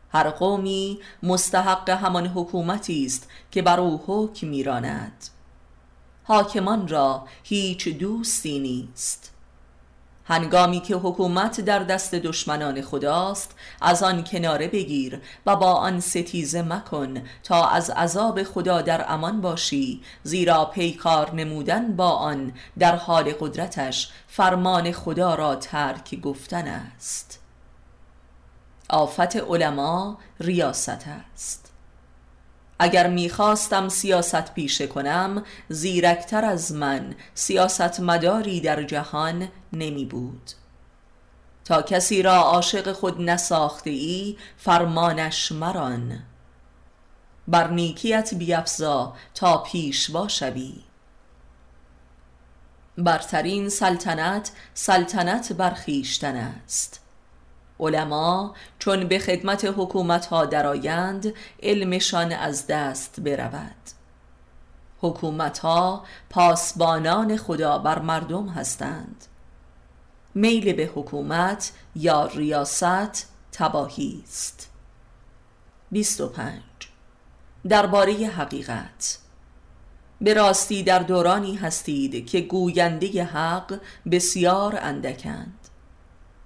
هر 0.09 0.29
قومی 0.29 0.99
مستحق 1.23 1.89
همان 1.89 2.27
حکومتی 2.27 3.05
است 3.05 3.29
که 3.51 3.61
بر 3.61 3.79
او 3.79 4.03
حکم 4.07 4.47
میراند. 4.47 5.25
حاکمان 6.23 6.87
را 6.87 7.27
هیچ 7.43 7.87
دوستی 7.87 8.59
نیست. 8.59 9.34
هنگامی 10.27 10.81
که 10.81 10.95
حکومت 10.95 11.61
در 11.61 11.79
دست 11.79 12.15
دشمنان 12.15 12.81
خداست 12.81 13.55
از 13.81 14.03
آن 14.03 14.23
کناره 14.23 14.67
بگیر 14.67 15.21
و 15.45 15.55
با 15.55 15.73
آن 15.73 15.99
ستیزه 15.99 16.61
مکن 16.61 17.21
تا 17.43 17.67
از 17.67 17.89
عذاب 17.89 18.43
خدا 18.43 18.81
در 18.81 19.05
امان 19.07 19.41
باشی 19.41 20.01
زیرا 20.23 20.65
پیکار 20.65 21.35
نمودن 21.35 21.95
با 21.95 22.09
آن 22.09 22.53
در 22.79 22.95
حال 22.95 23.33
قدرتش 23.39 24.09
فرمان 24.27 24.91
خدا 24.91 25.35
را 25.35 25.55
ترک 25.55 26.21
گفتن 26.21 26.67
است. 26.67 27.39
آفت 28.89 29.35
علما 29.35 30.17
ریاست 30.39 31.05
است. 31.07 31.64
اگر 32.79 33.09
می‌خواستم 33.09 33.89
سیاست 33.89 34.53
پیشه 34.53 34.87
کنم 34.87 35.43
زیرکتر 35.69 36.45
از 36.45 36.71
من 36.71 37.15
سیاست 37.33 37.99
مداری 37.99 38.61
در 38.61 38.83
جهان 38.83 39.47
نمی 39.73 40.05
بود 40.05 40.51
تا 41.65 41.81
کسی 41.81 42.21
را 42.21 42.35
عاشق 42.35 42.91
خود 42.91 43.21
نساخته 43.21 43.89
ای 43.89 44.37
فرمانش 44.57 45.51
مران. 45.51 46.23
بر 47.47 47.67
نیکیت 47.67 48.33
بیفزا 48.33 49.13
تا 49.33 49.57
پیش 49.57 50.11
باشوی. 50.11 50.73
برترین 52.97 53.69
سلطنت 53.69 54.51
سلطنت 54.73 55.53
برخیشتن 55.53 56.35
است. 56.35 57.04
علما 57.79 58.55
چون 58.79 59.07
به 59.07 59.19
خدمت 59.19 59.65
حکومت 59.77 60.25
ها 60.25 60.45
درآیند 60.45 61.33
علمشان 61.63 62.31
از 62.31 62.67
دست 62.67 63.19
برود. 63.19 63.75
حکومت 65.01 65.59
ها 65.59 66.03
پاسبانان 66.29 67.37
خدا 67.37 67.77
بر 67.77 67.99
مردم 67.99 68.47
هستند. 68.47 69.25
میل 70.35 70.73
به 70.73 70.91
حکومت 70.95 71.71
یا 71.95 72.25
ریاست 72.25 73.29
تباهی 73.51 74.23
است. 74.27 74.69
25 75.91 76.61
درباره 77.69 78.13
حقیقت. 78.13 79.17
به 80.21 80.33
راستی 80.33 80.83
در 80.83 80.99
دورانی 80.99 81.55
هستید 81.55 82.29
که 82.29 82.41
گوینده 82.41 83.23
حق 83.23 83.79
بسیار 84.11 84.79
اندکند. 84.81 85.64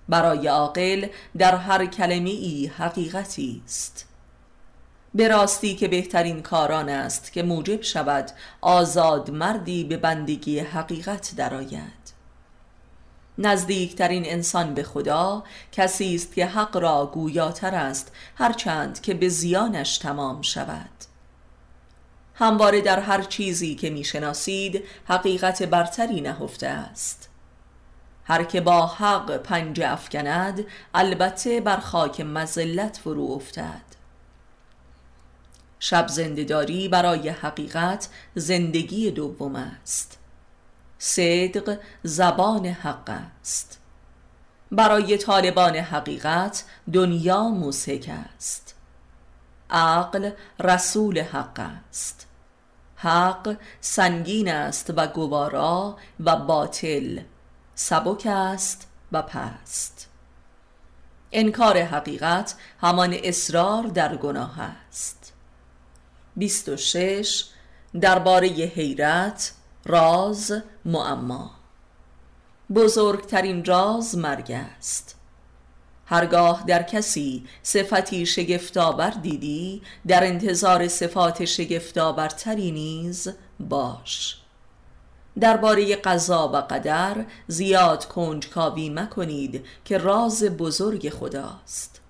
برای 0.09 0.47
عاقل 0.47 1.07
در 1.37 1.55
هر 1.55 1.85
کلمه 1.85 2.29
ای 2.29 2.71
حقیقتی 2.77 3.61
است. 3.65 4.05
به 5.15 5.27
راستی 5.27 5.75
که 5.75 5.87
بهترین 5.87 6.41
کاران 6.41 6.89
است 6.89 7.33
که 7.33 7.43
موجب 7.43 7.81
شود 7.81 8.31
آزاد 8.61 9.31
مردی 9.31 9.83
به 9.83 9.97
بندگی 9.97 10.59
حقیقت 10.59 11.33
درآید. 11.37 11.99
نزدیکترین 13.37 14.25
انسان 14.25 14.73
به 14.73 14.83
خدا 14.83 15.43
کسی 15.71 16.15
است 16.15 16.35
که 16.35 16.45
حق 16.45 16.77
را 16.77 17.05
گویاتر 17.13 17.75
است 17.75 18.11
هرچند 18.35 19.01
که 19.01 19.13
به 19.13 19.29
زیانش 19.29 19.97
تمام 19.97 20.41
شود. 20.41 20.89
همواره 22.35 22.81
در 22.81 22.99
هر 22.99 23.21
چیزی 23.21 23.75
که 23.75 23.89
می‌شناسید 23.89 24.83
حقیقت 25.05 25.63
برتری 25.63 26.21
نهفته 26.21 26.67
است. 26.67 27.29
هر 28.29 28.43
که 28.43 28.61
با 28.61 28.87
حق 28.87 29.37
پنجه 29.37 29.91
افکند 29.91 30.65
البته 30.93 31.61
بر 31.61 31.77
خاک 31.77 32.21
مزلت 32.21 32.97
فرو 32.97 33.31
افتد. 33.31 33.81
شب 35.79 36.07
زندهداری 36.07 36.87
برای 36.87 37.29
حقیقت 37.29 38.09
زندگی 38.35 39.11
دوم 39.11 39.55
است. 39.55 40.19
صدق 40.97 41.79
زبان 42.03 42.65
حق 42.65 43.09
است. 43.09 43.79
برای 44.71 45.17
طالبان 45.17 45.75
حقیقت 45.75 46.63
دنیا 46.93 47.43
موسک 47.43 48.11
است. 48.35 48.75
عقل 49.69 50.31
رسول 50.59 51.21
حق 51.21 51.59
است. 51.89 52.27
حق 52.95 53.57
سنگین 53.81 54.51
است 54.51 54.93
و 54.95 55.07
گوارا 55.07 55.97
و 56.19 56.35
باطل 56.35 57.19
سبک 57.81 58.27
است 58.29 58.87
و 59.11 59.21
پست. 59.21 60.09
انکار 61.31 61.77
حقیقت 61.77 62.55
همان 62.81 63.17
اصرار 63.23 63.83
در 63.83 64.15
گناه 64.15 64.59
است. 64.59 65.33
26 66.35 67.45
درباره 68.01 68.47
حیرت 68.47 69.51
راز 69.85 70.53
معما. 70.85 71.51
بزرگترین 72.75 73.65
راز 73.65 74.17
مرگ 74.17 74.51
است. 74.51 75.15
هرگاه 76.05 76.63
در 76.67 76.83
کسی 76.83 77.47
صفتی 77.63 78.25
شگفتآور 78.25 79.09
دیدی 79.09 79.81
در 80.07 80.27
انتظار 80.27 80.87
صفات 80.87 81.45
شگفتآورتری 81.45 82.71
نیز 82.71 83.27
باش. 83.59 84.38
درباره 85.39 85.95
قضا 85.95 86.47
و 86.47 86.55
قدر 86.55 87.25
زیاد 87.47 88.05
کنجکاوی 88.05 88.89
مکنید 88.89 89.65
که 89.85 89.97
راز 89.97 90.43
بزرگ 90.43 91.09
خداست. 91.09 92.01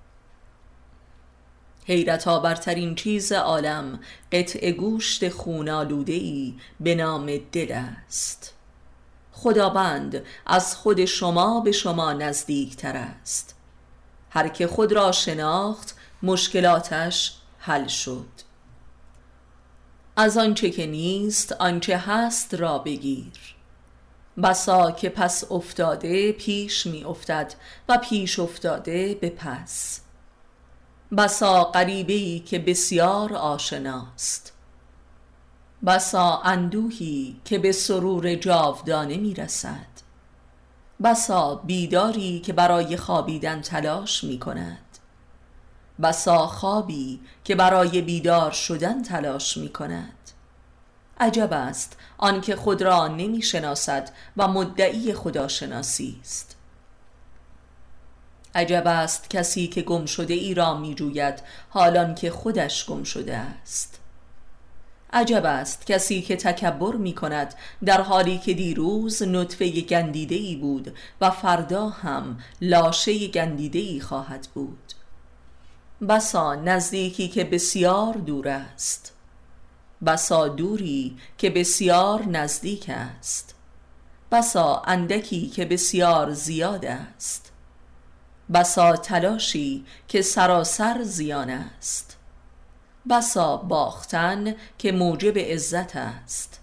حیرت 1.86 2.28
آورترین 2.28 2.96
چیز 2.96 3.32
عالم 3.32 4.00
قطع 4.32 4.72
گوشت 4.72 5.30
خونالوده 5.30 6.14
ای 6.14 6.56
به 6.80 6.96
نام 6.96 7.38
دل 7.52 7.72
است. 8.08 8.54
خداوند 9.32 10.24
از 10.46 10.76
خود 10.76 11.06
شما 11.06 11.60
به 11.60 11.72
شما 11.72 12.14
نزدیک 12.14 12.76
تر 12.76 12.98
است. 12.98 13.56
هر 14.30 14.48
که 14.48 14.68
خود 14.68 14.92
را 14.92 15.12
شناخت 15.12 15.96
مشکلاتش 16.24 17.36
حل 17.60 17.88
شد. 17.88 18.49
از 20.20 20.38
آنچه 20.38 20.70
که 20.70 20.88
نیست 20.88 21.52
آنچه 21.52 21.98
هست 21.98 22.54
را 22.54 22.78
بگیر. 22.78 23.56
بسا 24.44 24.92
که 24.92 25.10
پس 25.10 25.52
افتاده 25.52 26.32
پیش 26.32 26.88
می 26.88 27.04
افتد 27.04 27.54
و 27.90 27.98
پیش 27.98 28.40
افتاده 28.40 29.18
به 29.22 29.30
پس 29.30 30.02
بسا 31.18 31.64
قریبه 31.64 32.46
که 32.46 32.60
بسیار 32.60 33.34
آشناست. 33.34 34.54
بسا 35.86 36.38
اندوهی 36.38 37.42
که 37.46 37.60
به 37.60 37.72
سرور 37.72 38.36
جاودانه 38.36 39.18
می 39.18 39.34
رسد 39.34 39.90
بسا 41.04 41.56
بیداری 41.56 42.40
که 42.40 42.54
برای 42.54 42.98
خوابیدن 42.98 43.62
تلاش 43.62 44.24
می 44.24 44.40
کند 44.40 44.89
بسا 46.04 46.48
خوابی 46.48 47.20
که 47.44 47.56
برای 47.56 48.02
بیدار 48.02 48.52
شدن 48.52 49.04
تلاش 49.04 49.58
می 49.58 49.70
کند 49.70 50.14
عجب 51.20 51.54
است 51.54 51.98
آنکه 52.18 52.56
خود 52.56 52.82
را 52.82 53.08
نمی 53.08 53.42
شناسد 53.42 54.12
و 54.38 54.48
مدعی 54.48 55.14
خداشناسی 55.14 56.20
است. 56.22 56.56
عجب 58.56 58.88
است 58.88 59.30
کسی 59.30 59.68
که 59.68 59.82
گم 59.82 60.06
شده 60.06 60.34
ای 60.34 60.54
را 60.54 60.78
می 60.78 60.96
جوید 60.96 61.44
حالان 61.70 62.16
که 62.16 62.32
خودش 62.32 62.86
گم 62.86 63.04
شده 63.04 63.38
است. 63.38 64.00
عجب 65.14 65.46
است 65.46 65.86
کسی 65.86 66.22
که 66.22 66.36
تکبر 66.36 66.96
می 66.96 67.14
کند 67.14 67.54
در 67.86 68.02
حالی 68.02 68.38
که 68.38 68.54
دیروز 68.54 69.24
نطفه 69.24 69.82
گندیده 69.82 70.36
ای 70.36 70.56
بود 70.56 70.98
و 71.22 71.32
فردا 71.32 71.90
هم 71.90 72.40
لاشه 72.62 73.28
گندیده 73.28 73.80
ای 73.80 74.00
خواهد 74.00 74.48
بود. 74.54 74.94
بسا 76.08 76.56
نزدیکی 76.56 77.28
که 77.28 77.44
بسیار 77.44 78.14
دور 78.14 78.48
است. 78.48 79.14
بسا 80.06 80.48
دوری 80.48 81.18
که 81.38 81.50
بسیار 81.50 82.26
نزدیک 82.26 82.86
است. 82.90 83.56
بسا 84.32 84.82
اندکی 84.86 85.48
که 85.48 85.66
بسیار 85.66 86.34
زیاد 86.34 86.86
است. 86.86 87.52
بسا 88.54 88.96
تلاشی 88.96 89.86
که 90.08 90.22
سراسر 90.22 91.04
زیان 91.04 91.50
است. 91.50 92.18
بسا 93.10 93.58
باختن 93.58 94.56
که 94.78 94.92
موجب 94.92 95.38
عزت 95.38 95.96
است. 95.96 96.60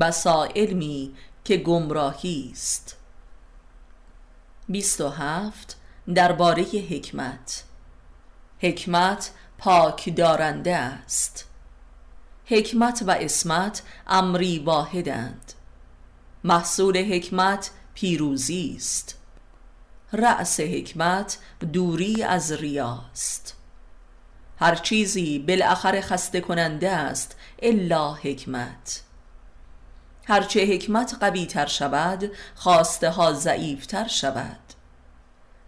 بسا 0.00 0.44
علمی 0.44 1.14
که 1.44 1.56
گمراهی 1.56 2.50
است. 2.52 2.96
27 4.68 5.76
درباره 6.14 6.62
حکمت. 6.62 7.64
حکمت 8.60 9.30
پاک 9.58 10.16
دارنده 10.16 10.76
است. 10.76 11.44
حکمت 12.44 13.02
و 13.06 13.10
اسمت 13.10 13.82
امری 14.06 14.58
واحدند. 14.58 15.52
محصول 16.44 16.96
حکمت 16.96 17.70
پیروزی 17.94 18.74
است. 18.76 19.18
رأس 20.12 20.60
حکمت 20.60 21.38
دوری 21.72 22.22
از 22.22 22.52
ریاست 22.52 23.54
هر 24.60 24.74
چیزی 24.74 25.38
بالاخره 25.38 26.00
خسته 26.00 26.40
کننده 26.40 26.90
است 26.90 27.36
الا 27.62 28.14
حکمت. 28.14 29.02
هرچه 30.26 30.60
حکمت 30.60 31.16
قوی 31.20 31.46
تر 31.46 31.66
شود 31.66 32.30
خواسته 32.54 33.10
ها 33.10 33.32
ضعیف 33.32 33.86
تر 33.86 34.08
شود. 34.08 34.67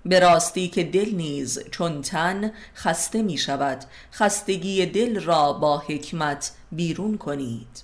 به 0.07 0.19
راستی 0.19 0.69
که 0.69 0.85
دل 0.85 1.15
نیز 1.15 1.59
چون 1.71 2.03
تن 2.03 2.53
خسته 2.75 3.23
می 3.23 3.39
شود 3.39 3.85
خستگی 4.13 4.87
دل 4.87 5.21
را 5.21 5.53
با 5.53 5.79
حکمت 5.79 6.53
بیرون 6.73 7.19
کنید. 7.19 7.83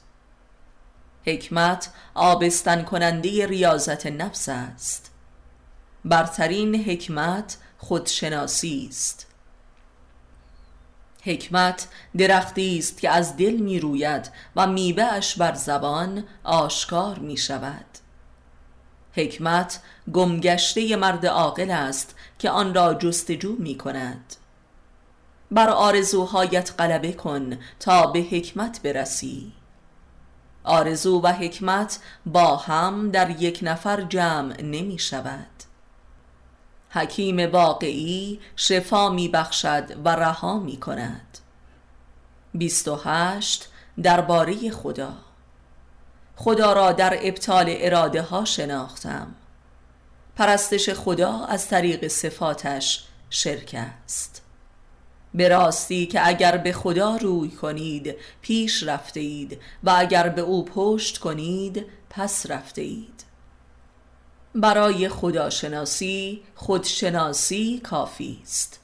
حکمت 1.25 1.91
آبستن 2.15 2.83
کننده 2.83 3.47
ریاضت 3.47 4.07
نفس 4.07 4.49
است. 4.49 5.11
برترین 6.05 6.75
حکمت 6.75 7.57
خودشناسی 7.79 8.87
است. 8.91 9.27
حکمت 11.23 11.89
درختی 12.19 12.79
است 12.79 13.01
که 13.01 13.11
از 13.11 13.37
دل 13.37 13.57
می 13.57 13.81
روید 13.81 14.31
و 14.57 14.67
میوهش 14.67 15.35
بر 15.35 15.55
زبان 15.55 16.25
آشکار 16.45 17.19
می 17.19 17.37
شود. 17.37 18.06
حکمت 19.17 19.81
گمگشته 20.13 20.97
مرد 20.97 21.27
عاقل 21.27 21.71
است 21.71 22.15
که 22.39 22.51
آن 22.51 22.75
را 22.75 22.95
جستجو 22.95 23.57
می 23.59 23.79
کند. 23.79 24.37
بر 25.51 25.69
آرزوهایت 25.69 26.75
غلبه 26.79 27.13
کن 27.13 27.59
تا 27.81 28.07
به 28.07 28.19
حکمت 28.19 28.83
برسی. 28.83 29.53
آرزو 30.65 31.21
و 31.21 31.33
حکمت 31.33 31.99
با 32.27 32.57
هم 32.57 33.11
در 33.11 33.31
یک 33.31 33.59
نفر 33.63 34.01
جمع 34.01 34.63
نمی 34.63 34.99
شود. 34.99 35.47
حکیم 36.91 37.53
واقعی 37.53 38.41
شفا 38.57 39.09
می 39.09 39.29
بخشد 39.29 39.85
و 40.05 40.09
رها 40.09 40.59
می 40.59 40.77
کند. 40.77 41.39
28 42.55 43.69
درباره 44.03 44.71
خدا 44.71 45.13
خدا 46.37 46.73
را 46.73 46.93
در 46.93 47.19
ابطال 47.23 47.67
اراده 47.69 48.23
ها 48.23 48.45
شناختم. 48.45 49.35
پرستش 50.37 50.91
خدا 50.91 51.45
از 51.45 51.69
طریق 51.69 52.09
صفاتش 52.09 53.05
شرک 53.31 53.77
است. 54.05 54.43
به 55.35 55.49
راستی 55.49 56.07
که 56.07 56.27
اگر 56.29 56.57
به 56.57 56.73
خدا 56.73 57.17
روی 57.17 57.51
کنید 57.51 58.15
پیش 58.43 58.83
رفته 58.83 59.21
اید 59.21 59.61
و 59.85 59.95
اگر 59.97 60.29
به 60.29 60.43
او 60.43 60.65
پشت 60.65 61.19
کنید 61.19 61.87
پس 62.11 62.51
رفته 62.51 62.83
اید. 62.83 63.25
برای 64.55 65.09
خداشناسی 65.09 66.43
خودشناسی 66.55 67.81
کافی 67.85 68.41
است. 68.43 68.81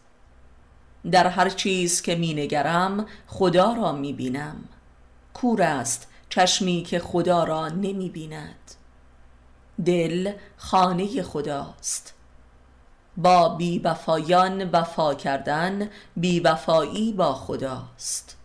در 1.11 1.27
هر 1.27 1.49
چیز 1.49 2.03
که 2.03 2.15
می 2.15 2.35
نگرم 2.35 3.07
خدا 3.27 3.73
را 3.73 3.93
می 3.93 4.12
بینم. 4.12 4.57
کور 5.35 5.62
است 5.62 6.12
چشمی 6.35 6.83
که 6.83 6.99
خدا 6.99 7.45
را 7.45 7.68
نمی 7.68 8.09
بیند. 8.09 8.75
دل 9.85 10.33
خانه 10.57 11.23
خداست. 11.23 12.14
با 13.16 13.49
بی 13.49 13.79
وفایان 13.79 14.71
وفا 14.71 15.14
کردن 15.14 15.88
بی 16.16 16.40
وفایی 16.40 17.12
با 17.12 17.35
خداست. 17.35 18.37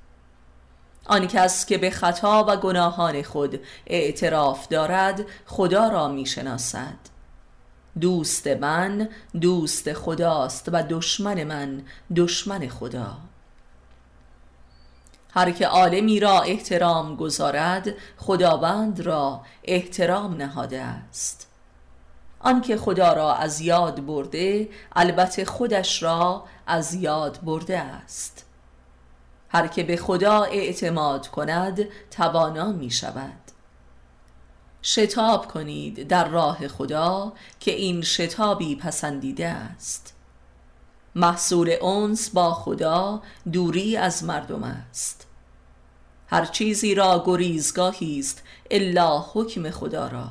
آن 1.05 1.27
کس 1.27 1.65
که 1.65 1.77
به 1.77 1.89
خطا 1.89 2.45
و 2.47 2.55
گناهان 2.55 3.21
خود 3.21 3.59
اعتراف 3.85 4.67
دارد 4.67 5.25
خدا 5.45 5.87
را 5.87 6.07
می 6.07 6.25
شناسد. 6.25 6.97
دوست 7.99 8.47
من 8.47 9.09
دوست 9.41 9.93
خداست 9.93 10.69
و 10.73 10.83
دشمن 10.83 11.43
من 11.43 11.81
دشمن 12.15 12.67
خدا 12.67 13.17
هر 15.33 15.51
که 15.51 15.67
عالمی 15.67 16.19
را 16.19 16.41
احترام 16.41 17.15
گذارد 17.15 17.93
خداوند 18.17 18.99
را 18.99 19.41
احترام 19.63 20.33
نهاده 20.33 20.81
است. 20.81 21.47
آنکه 22.39 22.77
خدا 22.77 23.13
را 23.13 23.33
از 23.33 23.61
یاد 23.61 24.05
برده 24.05 24.69
البته 24.95 25.45
خودش 25.45 26.03
را 26.03 26.43
از 26.67 26.93
یاد 26.93 27.39
برده 27.43 27.79
است. 27.79 28.45
هر 29.49 29.67
که 29.67 29.83
به 29.83 29.97
خدا 29.97 30.43
اعتماد 30.43 31.27
کند 31.27 31.87
توانا 32.11 32.71
می 32.71 32.91
شود. 32.91 33.47
شتاب 34.83 35.47
کنید 35.47 36.07
در 36.07 36.27
راه 36.27 36.67
خدا 36.67 37.33
که 37.59 37.71
این 37.71 38.01
شتابی 38.01 38.75
پسندیده 38.75 39.47
است. 39.47 40.16
محصول 41.17 41.69
اونس 41.81 42.29
با 42.29 42.53
خدا 42.53 43.21
دوری 43.53 43.97
از 43.97 44.23
مردم 44.23 44.63
است. 44.63 45.27
هر 46.27 46.45
چیزی 46.45 46.95
را 46.95 47.23
گریزگاهی 47.25 48.19
است 48.19 48.43
الا 48.71 49.19
حکم 49.19 49.69
خدا 49.69 50.07
را. 50.07 50.27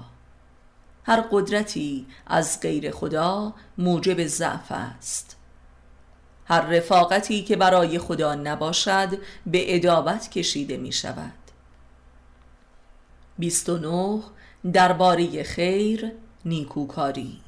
هر 1.04 1.20
قدرتی 1.30 2.06
از 2.26 2.60
غیر 2.60 2.90
خدا 2.90 3.52
موجب 3.78 4.26
ضعف 4.26 4.72
است. 4.72 5.36
هر 6.44 6.60
رفاقتی 6.60 7.42
که 7.42 7.56
برای 7.56 7.98
خدا 7.98 8.34
نباشد 8.34 9.18
به 9.46 9.76
ادابت 9.76 10.30
کشیده 10.30 10.76
می 10.76 10.92
شود. 10.92 11.32
29 13.38 14.22
درباره 14.72 15.42
خیر 15.42 16.12
نیکوکاری. 16.44 17.45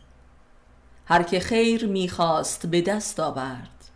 هر 1.08 1.22
که 1.22 1.40
خیر 1.40 1.86
می‌خواست 1.86 2.66
به 2.66 2.82
دست 2.82 3.20
آورد. 3.20 3.90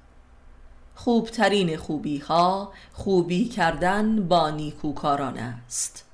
خوبترین 0.95 1.77
خوبی 1.77 2.19
ها 2.19 2.73
خوبی 2.93 3.49
کردن 3.49 4.29
با 4.29 4.51
نیکوکاران 4.51 5.39
است. 5.39 6.05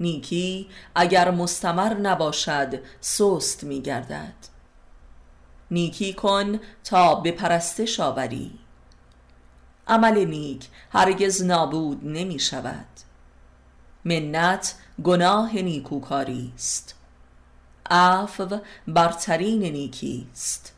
نیکی 0.00 0.68
اگر 0.94 1.30
مستمر 1.30 1.94
نباشد 1.94 2.80
سست 3.00 3.64
میگردد. 3.64 4.34
نیکی 5.70 6.12
کن 6.14 6.60
تا 6.84 7.14
به 7.14 7.32
پرستش 7.32 8.00
آوری. 8.00 8.58
عمل 9.88 10.24
نیک 10.24 10.68
هرگز 10.90 11.42
نابود 11.42 12.04
نمی 12.04 12.38
شود 12.38 12.86
منت 14.04 14.74
گناه 15.04 15.56
نیکوکاری 15.56 16.52
است. 16.54 16.94
عفو 17.92 18.58
برترین 18.88 19.62
نیکی 19.62 20.26
است. 20.32 20.74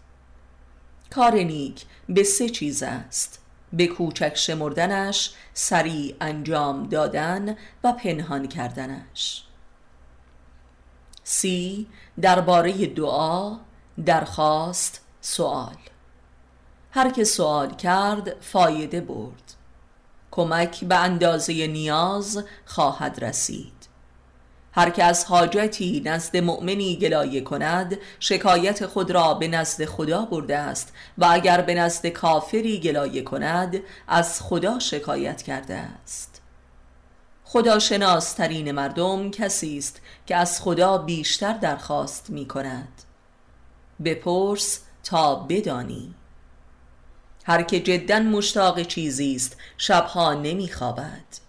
کار 1.10 1.34
نیک 1.34 1.84
به 2.08 2.22
سه 2.22 2.48
چیز 2.48 2.82
است 2.82 3.38
به 3.72 3.86
کوچک 3.86 4.34
شمردنش 4.34 5.34
سریع 5.54 6.16
انجام 6.20 6.88
دادن 6.88 7.56
و 7.84 7.92
پنهان 7.92 8.48
کردنش. 8.48 9.44
سی 11.24 11.86
درباره 12.20 12.86
دعا 12.86 13.56
درخواست 14.06 15.00
سوال 15.20 15.76
هر 16.90 17.10
که 17.10 17.24
سوال 17.24 17.74
کرد 17.74 18.40
فایده 18.40 19.00
برد. 19.00 19.54
کمک 20.30 20.84
به 20.84 20.96
اندازه 20.96 21.66
نیاز 21.66 22.44
خواهد 22.64 23.24
رسید. 23.24 23.73
هر 24.76 24.90
که 24.90 25.04
از 25.04 25.24
حاجتی 25.24 26.02
نزد 26.04 26.36
مؤمنی 26.36 26.96
گلایه 26.96 27.40
کند 27.40 27.98
شکایت 28.20 28.86
خود 28.86 29.10
را 29.10 29.34
به 29.34 29.48
نزد 29.48 29.84
خدا 29.84 30.24
برده 30.24 30.58
است 30.58 30.92
و 31.18 31.28
اگر 31.30 31.60
به 31.60 31.74
نزد 31.74 32.06
کافری 32.06 32.80
گلایه 32.80 33.22
کند 33.22 33.80
از 34.08 34.42
خدا 34.42 34.78
شکایت 34.78 35.42
کرده 35.42 35.74
است. 35.74 36.42
خدا 37.44 37.78
شناسترین 37.78 38.72
مردم 38.72 39.30
کسی 39.30 39.78
است 39.78 40.00
که 40.26 40.36
از 40.36 40.62
خدا 40.62 40.98
بیشتر 40.98 41.52
درخواست 41.52 42.30
می 42.30 42.48
کند. 42.48 43.02
بپرس 44.04 44.80
تا 45.04 45.34
بدانی. 45.34 46.14
هر 47.44 47.62
که 47.62 47.80
جدا 47.80 48.18
مشتاق 48.18 48.82
چیزی 48.82 49.34
است 49.34 49.56
شبها 49.78 50.34
نمی 50.34 50.68
خوابد. 50.68 51.43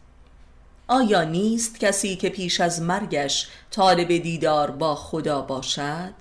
آیا 0.87 1.23
نیست 1.23 1.79
کسی 1.79 2.15
که 2.15 2.29
پیش 2.29 2.61
از 2.61 2.81
مرگش 2.81 3.47
طالب 3.71 4.07
دیدار 4.17 4.71
با 4.71 4.95
خدا 4.95 5.41
باشد؟ 5.41 6.13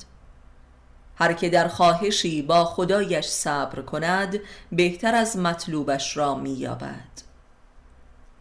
هر 1.16 1.32
که 1.32 1.48
در 1.48 1.68
خواهشی 1.68 2.42
با 2.42 2.64
خدایش 2.64 3.26
صبر 3.26 3.82
کند 3.82 4.40
بهتر 4.72 5.14
از 5.14 5.36
مطلوبش 5.36 6.16
را 6.16 6.34
مییابد. 6.34 7.24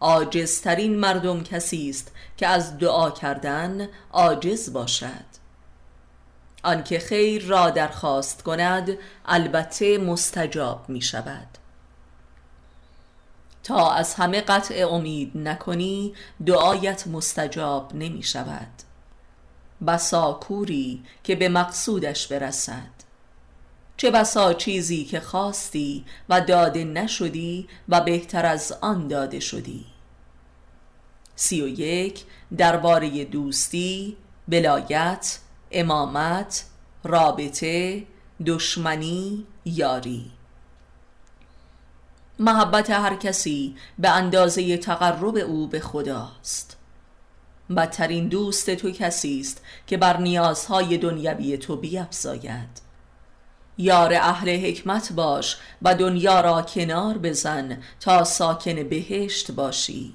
عاجزترین 0.00 0.96
مردم 0.96 1.42
کسی 1.42 1.90
است 1.90 2.12
که 2.36 2.46
از 2.46 2.78
دعا 2.78 3.10
کردن 3.10 3.88
عاجز 4.12 4.72
باشد. 4.72 5.34
آنکه 6.62 6.98
خیر 6.98 7.46
را 7.46 7.70
درخواست 7.70 8.42
کند 8.42 8.98
البته 9.26 9.98
مستجاب 9.98 10.88
می 10.88 11.02
شود 11.02 11.58
تا 13.64 13.90
از 13.90 14.14
همه 14.14 14.40
قطع 14.40 14.86
امید 14.90 15.32
نکنی 15.34 16.14
دعایت 16.46 17.06
مستجاب 17.06 17.94
نمی 17.94 18.22
شود 18.22 18.68
بسا 19.86 20.32
کوری 20.32 21.02
که 21.24 21.36
به 21.36 21.48
مقصودش 21.48 22.26
برسد. 22.26 22.94
چه 23.96 24.10
بسا 24.10 24.54
چیزی 24.54 25.04
که 25.04 25.20
خواستی 25.20 26.04
و 26.28 26.40
داده 26.40 26.84
نشدی 26.84 27.68
و 27.88 28.00
بهتر 28.00 28.46
از 28.46 28.72
آن 28.80 29.08
داده 29.08 29.40
شدی. 29.40 29.84
سی 31.36 31.62
و 31.62 31.68
یک 31.68 32.24
درباره 32.56 33.24
دوستی 33.24 34.16
بلایت 34.48 35.38
امامت 35.70 36.64
رابطه 37.04 38.02
دشمنی 38.46 39.46
یاری. 39.64 40.30
محبت 42.38 42.90
هر 42.90 43.14
کسی 43.14 43.76
به 43.98 44.10
اندازه 44.10 44.76
تقرب 44.76 45.36
او 45.36 45.66
به 45.66 45.80
خداست. 45.80 46.76
بدترین 47.76 48.28
دوست 48.28 48.70
تو 48.74 48.90
کسی 48.90 49.40
است 49.40 49.62
که 49.86 49.96
بر 49.96 50.16
نیازهای 50.16 50.98
دنیوی 50.98 51.58
تو 51.58 51.76
بیفزاید. 51.76 52.84
یار 53.78 54.14
اهل 54.14 54.66
حکمت 54.66 55.12
باش 55.12 55.56
و 55.82 55.94
دنیا 55.94 56.40
را 56.40 56.62
کنار 56.62 57.18
بزن 57.18 57.82
تا 58.00 58.24
ساکن 58.24 58.82
بهشت 58.88 59.50
باشی. 59.50 60.14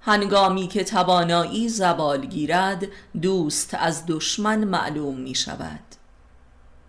هنگامی 0.00 0.68
که 0.68 0.84
توانایی 0.84 1.68
زوال 1.68 2.26
گیرد 2.26 2.86
دوست 3.22 3.74
از 3.74 4.06
دشمن 4.06 4.64
معلوم 4.64 5.20
می 5.20 5.34
شود. 5.34 5.80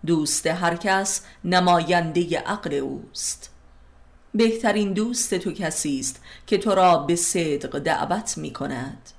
دوست 0.06 0.46
هر 0.46 0.76
کس 0.76 1.24
نماینده 1.44 2.38
عقل 2.38 2.74
اوست. 2.74 3.53
بهترین 4.34 4.92
دوست 4.92 5.34
تو 5.34 5.52
کسی 5.52 6.00
است 6.00 6.20
که 6.46 6.58
تو 6.58 6.74
را 6.74 6.98
به 6.98 7.16
صدق 7.16 7.78
دعوت 7.78 8.38
می 8.38 8.52
کند. 8.52 9.10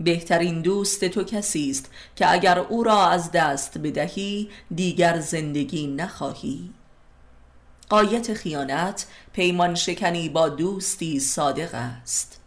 بهترین 0.00 0.62
دوست 0.62 1.04
تو 1.04 1.24
کسی 1.24 1.70
است 1.70 1.90
که 2.16 2.32
اگر 2.32 2.58
او 2.58 2.82
را 2.82 3.06
از 3.06 3.32
دست 3.32 3.78
بدهی 3.78 4.50
دیگر 4.74 5.20
زندگی 5.20 5.86
نخواهی. 5.86 6.70
قایت 7.88 8.34
خیانت 8.34 9.06
پیمان 9.32 9.74
شکنی 9.74 10.28
با 10.28 10.48
دوستی 10.48 11.20
صادق 11.20 11.74
است. 11.74 12.40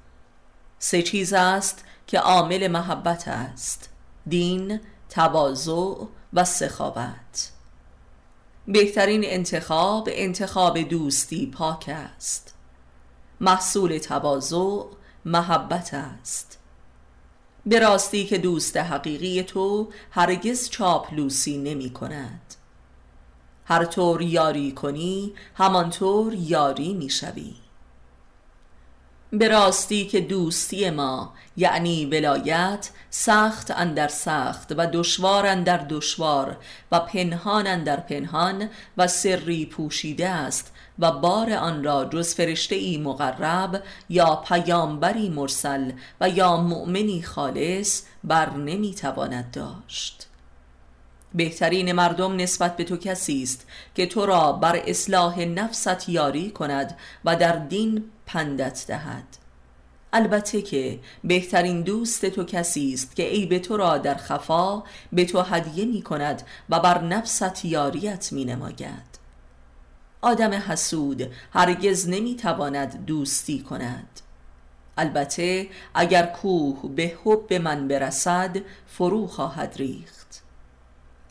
سه 0.80 1.02
چیز 1.02 1.34
است 1.34 1.86
که 2.08 2.20
عامل 2.20 2.68
محبت 2.68 3.28
است 3.28 3.90
دین، 4.28 4.80
تواضع 5.10 5.96
و 6.34 6.46
سخاوت. 6.46 7.53
بهترین 8.68 9.22
انتخاب 9.26 10.10
انتخاب 10.12 10.80
دوستی 10.80 11.46
پاک 11.46 11.90
است. 11.94 12.54
محصول 13.42 13.98
تواضع 13.98 14.84
محبت 15.26 15.94
است. 15.94 16.60
به 17.66 17.80
راستی 17.80 18.26
که 18.26 18.38
دوست 18.38 18.78
حقیقی 18.78 19.44
تو 19.44 19.92
هرگز 20.12 20.70
چاپلوسی 20.70 21.58
نمی 21.58 21.90
کند. 21.90 22.56
هر 23.66 23.86
طور 23.86 24.22
یاری 24.22 24.72
کنی 24.72 25.34
همانطور 25.56 26.34
یاری 26.34 26.94
می 26.94 27.10
شوی. 27.10 27.54
به 29.34 29.48
راستی 29.48 30.06
که 30.06 30.22
دوستی 30.22 30.90
ما 30.90 31.34
یعنی 31.58 32.06
ولایت 32.06 32.90
سخت 33.10 33.72
اندر 33.72 34.08
سخت 34.08 34.74
و 34.78 34.88
دشوار 34.94 35.46
اندر 35.46 35.78
دشوار 35.78 36.58
و 36.92 37.00
پنهان 37.00 37.68
اندر 37.68 38.00
پنهان 38.00 38.70
و 38.98 39.08
سری 39.08 39.66
پوشیده 39.66 40.30
است 40.30 40.74
و 41.00 41.12
بار 41.12 41.54
آن 41.54 41.84
را 41.84 42.06
جز 42.06 42.34
فرشته 42.34 42.76
ای 42.76 42.98
مقرب 42.98 43.84
یا 44.10 44.36
پیامبری 44.36 45.30
مرسل 45.30 45.92
و 46.22 46.30
یا 46.30 46.58
مؤمنی 46.58 47.22
خالص 47.22 48.02
بر 48.24 48.50
نمی‌تواند 48.50 49.52
داشت. 49.52 50.28
بهترین 51.36 51.92
مردم 51.92 52.36
نسبت 52.36 52.78
به 52.78 52.84
تو 52.84 52.98
کسی 52.98 53.44
است 53.44 53.68
که 53.96 54.06
تو 54.06 54.26
را 54.26 54.52
بر 54.52 54.82
اصلاح 54.88 55.40
نفست 55.40 56.10
یاری 56.10 56.52
کند 56.52 56.98
و 57.26 57.36
در 57.36 57.56
دین 57.56 58.04
پندت 58.34 58.86
دهد. 58.88 59.38
البته 60.14 60.62
که 60.62 61.00
بهترین 61.24 61.82
دوست 61.82 62.26
تو 62.26 62.44
کسی 62.44 62.94
است 62.94 63.16
که 63.16 63.30
ای 63.30 63.46
به 63.46 63.60
تو 63.60 63.78
را 63.78 63.98
در 63.98 64.16
خفا 64.16 64.84
به 65.12 65.26
تو 65.26 65.42
هدیه 65.42 65.86
می 65.86 66.02
کند 66.02 66.44
و 66.70 66.80
بر 66.80 67.02
نفست 67.02 67.66
یاریت 67.66 68.34
می 68.34 68.46
نماید. 68.46 69.20
آدم 70.22 70.54
حسود 70.54 71.32
هرگز 71.54 72.10
نمی 72.10 72.36
تواند 72.36 73.06
دوستی 73.06 73.62
کند. 73.62 74.20
البته 74.98 75.68
اگر 75.94 76.26
کوه 76.26 76.92
به 76.96 77.18
حب 77.26 77.54
من 77.54 77.88
برسد 77.88 78.58
فرو 78.88 79.28
خواهد 79.28 79.74
ریخت. 79.78 80.44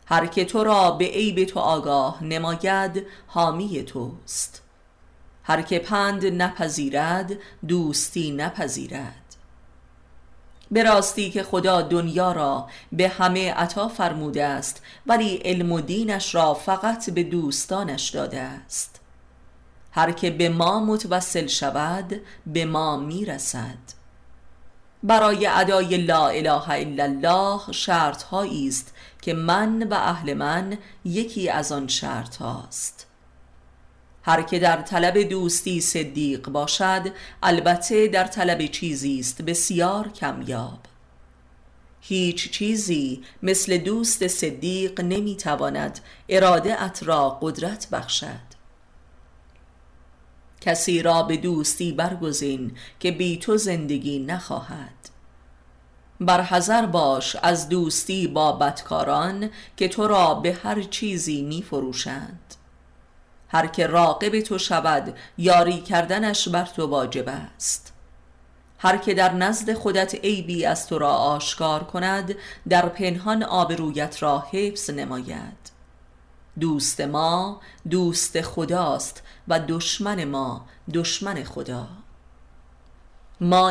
هر 0.05 0.25
که 0.25 0.45
تو 0.45 0.63
را 0.63 0.91
به 0.91 1.05
عیب 1.05 1.43
تو 1.43 1.59
آگاه 1.59 2.23
نماید 2.23 3.05
حامی 3.27 3.83
توست. 3.83 4.63
هر 5.43 5.61
که 5.61 5.79
پند 5.79 6.25
نپذیرد 6.25 7.33
دوستی 7.67 8.31
نپذیرد. 8.31 9.35
به 10.71 10.83
راستی 10.83 11.31
که 11.31 11.43
خدا 11.43 11.81
دنیا 11.81 12.31
را 12.31 12.67
به 12.91 13.07
همه 13.07 13.53
عطا 13.53 13.87
فرموده 13.87 14.45
است 14.45 14.81
ولی 15.05 15.35
علم 15.35 15.71
و 15.71 15.81
دینش 15.81 16.35
را 16.35 16.53
فقط 16.53 17.09
به 17.09 17.23
دوستانش 17.23 18.09
داده 18.09 18.41
است. 18.41 18.99
هر 19.91 20.11
که 20.11 20.31
به 20.31 20.49
ما 20.49 20.79
متوسل 20.79 21.47
شود 21.47 22.21
به 22.45 22.65
ما 22.65 22.97
می‌رسد. 22.97 24.03
برای 25.03 25.47
ادای 25.47 25.97
لا 25.97 26.27
اله 26.27 26.69
الا 26.69 27.03
الله 27.03 27.71
شرط 27.71 28.33
است 28.33 28.93
که 29.21 29.33
من 29.33 29.83
و 29.83 29.93
اهل 29.93 30.33
من 30.33 30.77
یکی 31.05 31.49
از 31.49 31.71
آن 31.71 31.87
شرط 31.87 32.35
هاست 32.35 33.02
هر 34.23 34.41
که 34.41 34.59
در 34.59 34.81
طلب 34.81 35.17
دوستی 35.17 35.81
صدیق 35.81 36.49
باشد 36.49 37.11
البته 37.43 38.07
در 38.07 38.23
طلب 38.23 38.65
چیزی 38.65 39.19
است 39.19 39.41
بسیار 39.41 40.07
کمیاب. 40.07 40.79
هیچ 42.01 42.51
چیزی 42.51 43.23
مثل 43.43 43.77
دوست 43.77 44.27
صدیق 44.27 45.01
نمی‌تواند 45.01 45.99
اراده 46.29 46.83
ات 46.83 47.03
را 47.03 47.29
قدرت 47.41 47.87
بخشد. 47.91 48.53
کسی 50.61 51.01
را 51.01 51.23
به 51.23 51.37
دوستی 51.37 51.91
برگزین 51.91 52.71
که 52.99 53.11
بی 53.11 53.37
تو 53.37 53.57
زندگی 53.57 54.19
نخواهد. 54.19 55.09
بر 56.19 56.41
حذر 56.41 56.85
باش 56.85 57.35
از 57.35 57.69
دوستی 57.69 58.27
با 58.27 58.51
بدکاران 58.51 59.49
که 59.77 59.87
تو 59.87 60.07
را 60.07 60.33
به 60.33 60.53
هر 60.53 60.81
چیزی 60.81 61.41
می 61.41 61.61
فروشند 61.61 62.55
هر 63.53 63.67
که 63.67 63.87
راقب 63.87 64.41
تو 64.41 64.57
شود 64.57 65.17
یاری 65.37 65.81
کردنش 65.81 66.47
بر 66.47 66.65
تو 66.65 66.87
واجب 66.87 67.29
است. 67.29 67.93
هر 68.79 68.97
که 68.97 69.13
در 69.13 69.33
نزد 69.33 69.73
خودت 69.73 70.15
عیبی 70.15 70.65
از 70.65 70.87
تو 70.87 70.97
را 70.97 71.09
آشکار 71.09 71.83
کند 71.83 72.35
در 72.69 72.89
پنهان 72.89 73.43
آبرویت 73.43 74.23
را 74.23 74.43
حفظ 74.51 74.89
نماید. 74.89 75.71
دوست 76.59 77.01
ما 77.01 77.61
دوست 77.89 78.41
خداست 78.41 79.23
و 79.47 79.59
دشمن 79.59 80.23
ما 80.23 80.65
دشمن 80.93 81.43
خدا. 81.43 81.87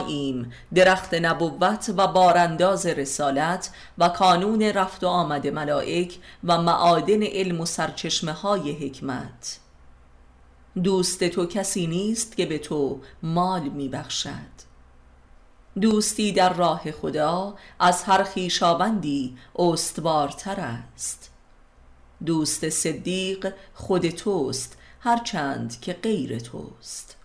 ایم 0.08 0.52
درخت 0.74 1.14
نبوت 1.14 1.94
و 1.96 2.06
بارانداز 2.06 2.86
رسالت 2.86 3.70
و 3.98 4.08
کانون 4.08 4.62
رفت 4.62 5.04
و 5.04 5.08
آمد 5.08 5.46
ملائک 5.46 6.18
و 6.44 6.62
معادن 6.62 7.22
علم 7.22 7.60
و 7.60 7.66
سرچشمه 7.66 8.32
های 8.32 8.72
حکمت. 8.72 9.61
دوست 10.82 11.24
تو 11.24 11.46
کسی 11.46 11.86
نیست 11.86 12.36
که 12.36 12.46
به 12.46 12.58
تو 12.58 13.00
مال 13.22 13.68
میبخشد. 13.68 14.62
دوستی 15.80 16.32
در 16.32 16.52
راه 16.52 16.90
خدا 16.90 17.54
از 17.78 18.02
هر 18.02 18.22
خیشاوندی 18.22 19.36
استوارتر 19.56 20.60
است. 20.60 21.30
دوست 22.26 22.68
صدیق 22.68 23.54
خود 23.74 24.08
توست 24.08 24.76
هرچند 25.00 25.80
که 25.80 25.92
غیر 25.92 26.38
توست. 26.38 27.16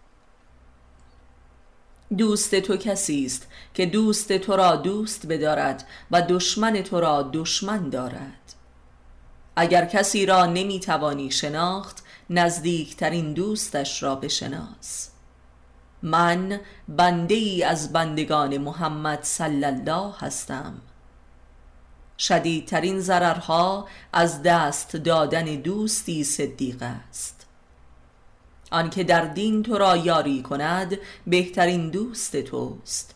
دوست 2.17 2.55
تو 2.55 2.77
کسی 2.77 3.25
است 3.25 3.47
که 3.73 3.85
دوست 3.85 4.37
تو 4.37 4.55
را 4.55 4.75
دوست 4.75 5.27
بدارد 5.27 5.87
و 6.11 6.21
دشمن 6.21 6.81
تو 6.81 6.99
را 6.99 7.29
دشمن 7.33 7.89
دارد. 7.89 8.53
اگر 9.55 9.85
کسی 9.85 10.25
را 10.25 10.45
نمی‌توانی 10.45 11.31
شناخت 11.31 12.03
نزدیکترین 12.29 13.33
دوستش 13.33 14.03
را 14.03 14.15
بشناس. 14.15 15.09
من 16.01 16.59
بنده 16.87 17.35
ای 17.35 17.63
از 17.63 17.93
بندگان 17.93 18.57
محمد 18.57 19.23
صلی 19.23 19.65
الله 19.65 20.13
هستم. 20.19 20.81
شدیدترین 22.19 22.99
ضررها 22.99 23.87
از 24.13 24.43
دست 24.43 24.95
دادن 24.95 25.43
دوستی 25.43 26.23
صدیق 26.23 26.83
است. 26.83 27.45
آنکه 28.71 29.03
در 29.03 29.25
دین 29.25 29.63
تو 29.63 29.77
را 29.77 29.97
یاری 29.97 30.41
کند 30.41 30.97
بهترین 31.27 31.89
دوست 31.89 32.41
توست. 32.41 33.13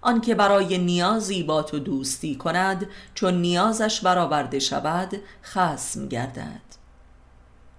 آنکه 0.00 0.34
برای 0.34 0.78
نیازی 0.78 1.42
با 1.42 1.62
تو 1.62 1.78
دوستی 1.78 2.36
کند 2.36 2.86
چون 3.14 3.34
نیازش 3.34 4.00
برآورده 4.00 4.58
شود 4.58 5.20
خسم 5.42 6.08
گردد. 6.08 6.67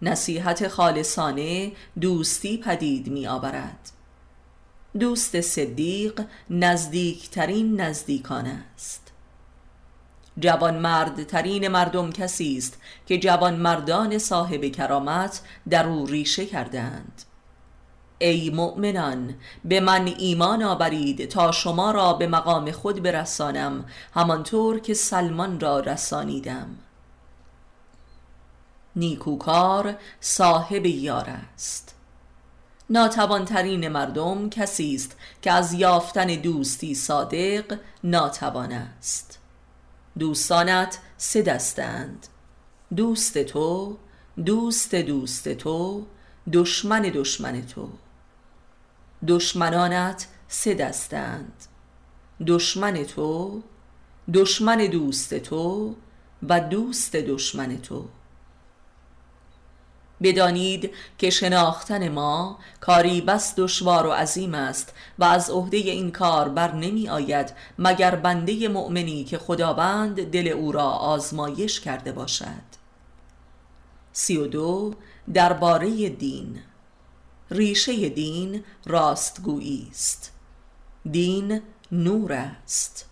نصیحت 0.01 0.67
خالصانه 0.67 1.71
دوستی 2.01 2.57
پدید 2.57 3.07
می 3.07 3.27
آورد 3.27 3.91
دوست 4.99 5.41
صدیق 5.41 6.21
نزدیکترین 6.49 7.81
نزدیکان 7.81 8.45
است. 8.45 9.11
جوان 10.39 10.77
مرد 10.77 11.23
ترین 11.23 11.67
مردم 11.67 12.11
کسی 12.11 12.57
است 12.57 12.77
که 13.05 13.17
جوان 13.17 13.55
مردان 13.55 14.17
صاحب 14.17 14.65
کرامت 14.65 15.41
در 15.69 15.87
او 15.87 16.05
ریشه 16.05 16.45
کردند 16.45 17.23
ای 18.19 18.49
مؤمنان 18.49 19.35
به 19.65 19.79
من 19.79 20.07
ایمان 20.17 20.63
آورید 20.63 21.25
تا 21.25 21.51
شما 21.51 21.91
را 21.91 22.13
به 22.13 22.27
مقام 22.27 22.71
خود 22.71 23.03
برسانم 23.03 23.85
همانطور 24.13 24.79
که 24.79 24.93
سلمان 24.93 25.59
را 25.59 25.79
رسانیدم. 25.79 26.67
نیکوکار 28.99 29.95
صاحب 30.19 30.85
یار 30.85 31.29
است. 31.29 31.95
ناتوانترین 32.89 33.87
مردم 33.87 34.49
کسی 34.49 34.95
است 34.95 35.15
که 35.41 35.51
از 35.51 35.73
یافتن 35.73 36.25
دوستی 36.25 36.95
صادق 36.95 37.79
ناتوان 38.03 38.71
است. 38.71 39.39
دوستانت 40.19 40.99
سه 41.17 41.41
دستند. 41.41 42.27
دوست 42.95 43.43
تو 43.43 43.97
دوست 44.45 44.95
دوست 44.95 45.53
تو 45.53 46.05
دشمن 46.53 47.01
دشمن 47.01 47.61
تو. 47.61 47.89
دشمنانت 49.27 50.27
سه 50.47 50.73
دستند. 50.73 51.65
دشمن 52.47 53.03
تو 53.03 53.61
دشمن 54.33 54.77
دوست 54.77 55.33
تو 55.33 55.95
و 56.49 56.59
دوست 56.59 57.15
دشمن 57.15 57.77
تو. 57.77 58.05
بدانید 60.21 60.91
که 61.17 61.29
شناختن 61.29 62.09
ما 62.09 62.59
کاری 62.79 63.21
بس 63.21 63.53
دشوار 63.57 64.05
و 64.05 64.11
عظیم 64.11 64.53
است 64.53 64.93
و 65.19 65.23
از 65.23 65.49
عهده 65.49 65.77
این 65.77 66.11
کار 66.11 66.49
بر 66.49 66.75
نمی 66.75 67.09
آید 67.09 67.53
مگر 67.79 68.15
بنده 68.15 68.67
مؤمنی 68.67 69.23
که 69.23 69.37
خداوند 69.37 70.31
دل 70.31 70.47
او 70.47 70.71
را 70.71 70.89
آزمایش 70.89 71.79
کرده 71.79 72.11
باشد. 72.11 72.69
سی 74.11 74.37
و 74.37 74.47
دو 74.47 74.93
درباره 75.33 76.09
دین. 76.09 76.59
ریشه 77.51 78.09
دین 78.09 78.63
راستگویی 78.85 79.87
است. 79.91 80.31
دین 81.11 81.61
نور 81.91 82.33
است. 82.33 83.05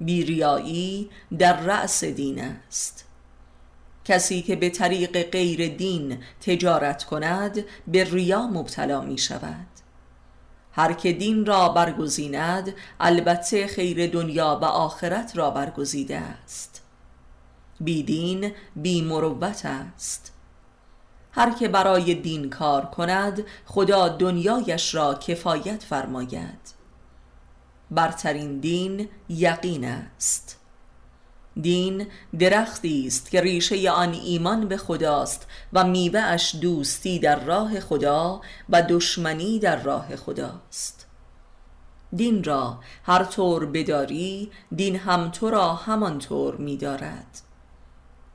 بیریایی 0.00 1.10
در 1.38 1.60
رأس 1.60 2.04
دین 2.04 2.40
است. 2.40 3.04
کسی 4.04 4.42
که 4.42 4.56
به 4.56 4.70
طریق 4.70 5.30
غیر 5.30 5.68
دین 5.76 6.18
تجارت 6.40 7.04
کند 7.04 7.64
به 7.88 8.04
ریا 8.04 8.46
مبتلا 8.46 9.00
می 9.00 9.18
شود. 9.18 9.66
هر 10.72 10.92
که 10.92 11.12
دین 11.12 11.46
را 11.46 11.68
برگزیند 11.68 12.74
البته 13.00 13.66
خیر 13.66 14.06
دنیا 14.06 14.58
و 14.62 14.64
آخرت 14.64 15.36
را 15.36 15.50
برگزیده 15.50 16.16
است. 16.16 16.82
بی 17.80 18.02
دین 18.02 18.52
بی 18.76 19.02
مروت 19.02 19.62
است. 19.64 20.32
هر 21.32 21.50
که 21.50 21.68
برای 21.68 22.14
دین 22.14 22.50
کار 22.50 22.86
کند 22.86 23.44
خدا 23.66 24.08
دنیایش 24.08 24.94
را 24.94 25.14
کفایت 25.14 25.82
فرماید. 25.82 26.74
برترین 27.90 28.58
دین 28.58 29.08
یقین 29.28 29.84
است. 29.84 30.63
دین 31.62 32.06
درختی 32.38 33.06
است 33.06 33.30
که 33.30 33.40
ریشه 33.40 33.90
آن 33.90 34.12
ایمان 34.12 34.68
به 34.68 34.76
خداست 34.76 35.46
و 35.72 35.84
میوهش 35.84 36.54
دوستی 36.60 37.18
در 37.18 37.44
راه 37.44 37.80
خدا 37.80 38.40
و 38.68 38.82
دشمنی 38.82 39.58
در 39.58 39.82
راه 39.82 40.16
خداست. 40.16 41.06
دین 42.16 42.44
را 42.44 42.78
هر 43.04 43.24
طور 43.24 43.66
بداری 43.66 44.50
دین 44.76 44.96
هم 44.96 45.30
تو 45.30 45.50
را 45.50 45.74
همانطور 45.74 46.56
میدارد. 46.56 47.40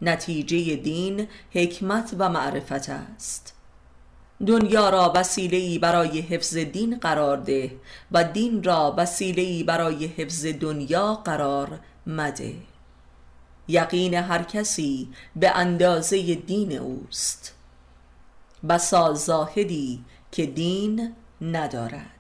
نتیجه 0.02 0.76
دین 0.76 1.28
حکمت 1.52 2.16
و 2.20 2.30
معرفت 2.30 2.90
است. 2.90 3.56
دنیا 4.48 4.90
را 4.90 5.12
وسیله 5.16 5.80
برای 5.80 6.22
حفظ 6.22 6.58
دین 6.58 7.00
قرار 7.00 7.38
ده 7.38 7.72
و 8.12 8.24
دین 8.24 8.64
را 8.64 8.94
وسیله 8.98 9.64
برای 9.64 10.06
حفظ 10.06 10.46
دنیا 10.46 11.14
قرار 11.14 11.80
مده. 12.08 12.54
یقین 13.70 14.14
هر 14.14 14.44
کسی 14.44 15.10
به 15.36 15.58
اندازه 15.58 16.36
دین 16.36 16.78
اوست. 16.78 17.54
بسا 18.70 19.14
زاهدی 19.14 20.04
که 20.32 20.46
دین 20.46 21.16
ندارد. 21.42 22.19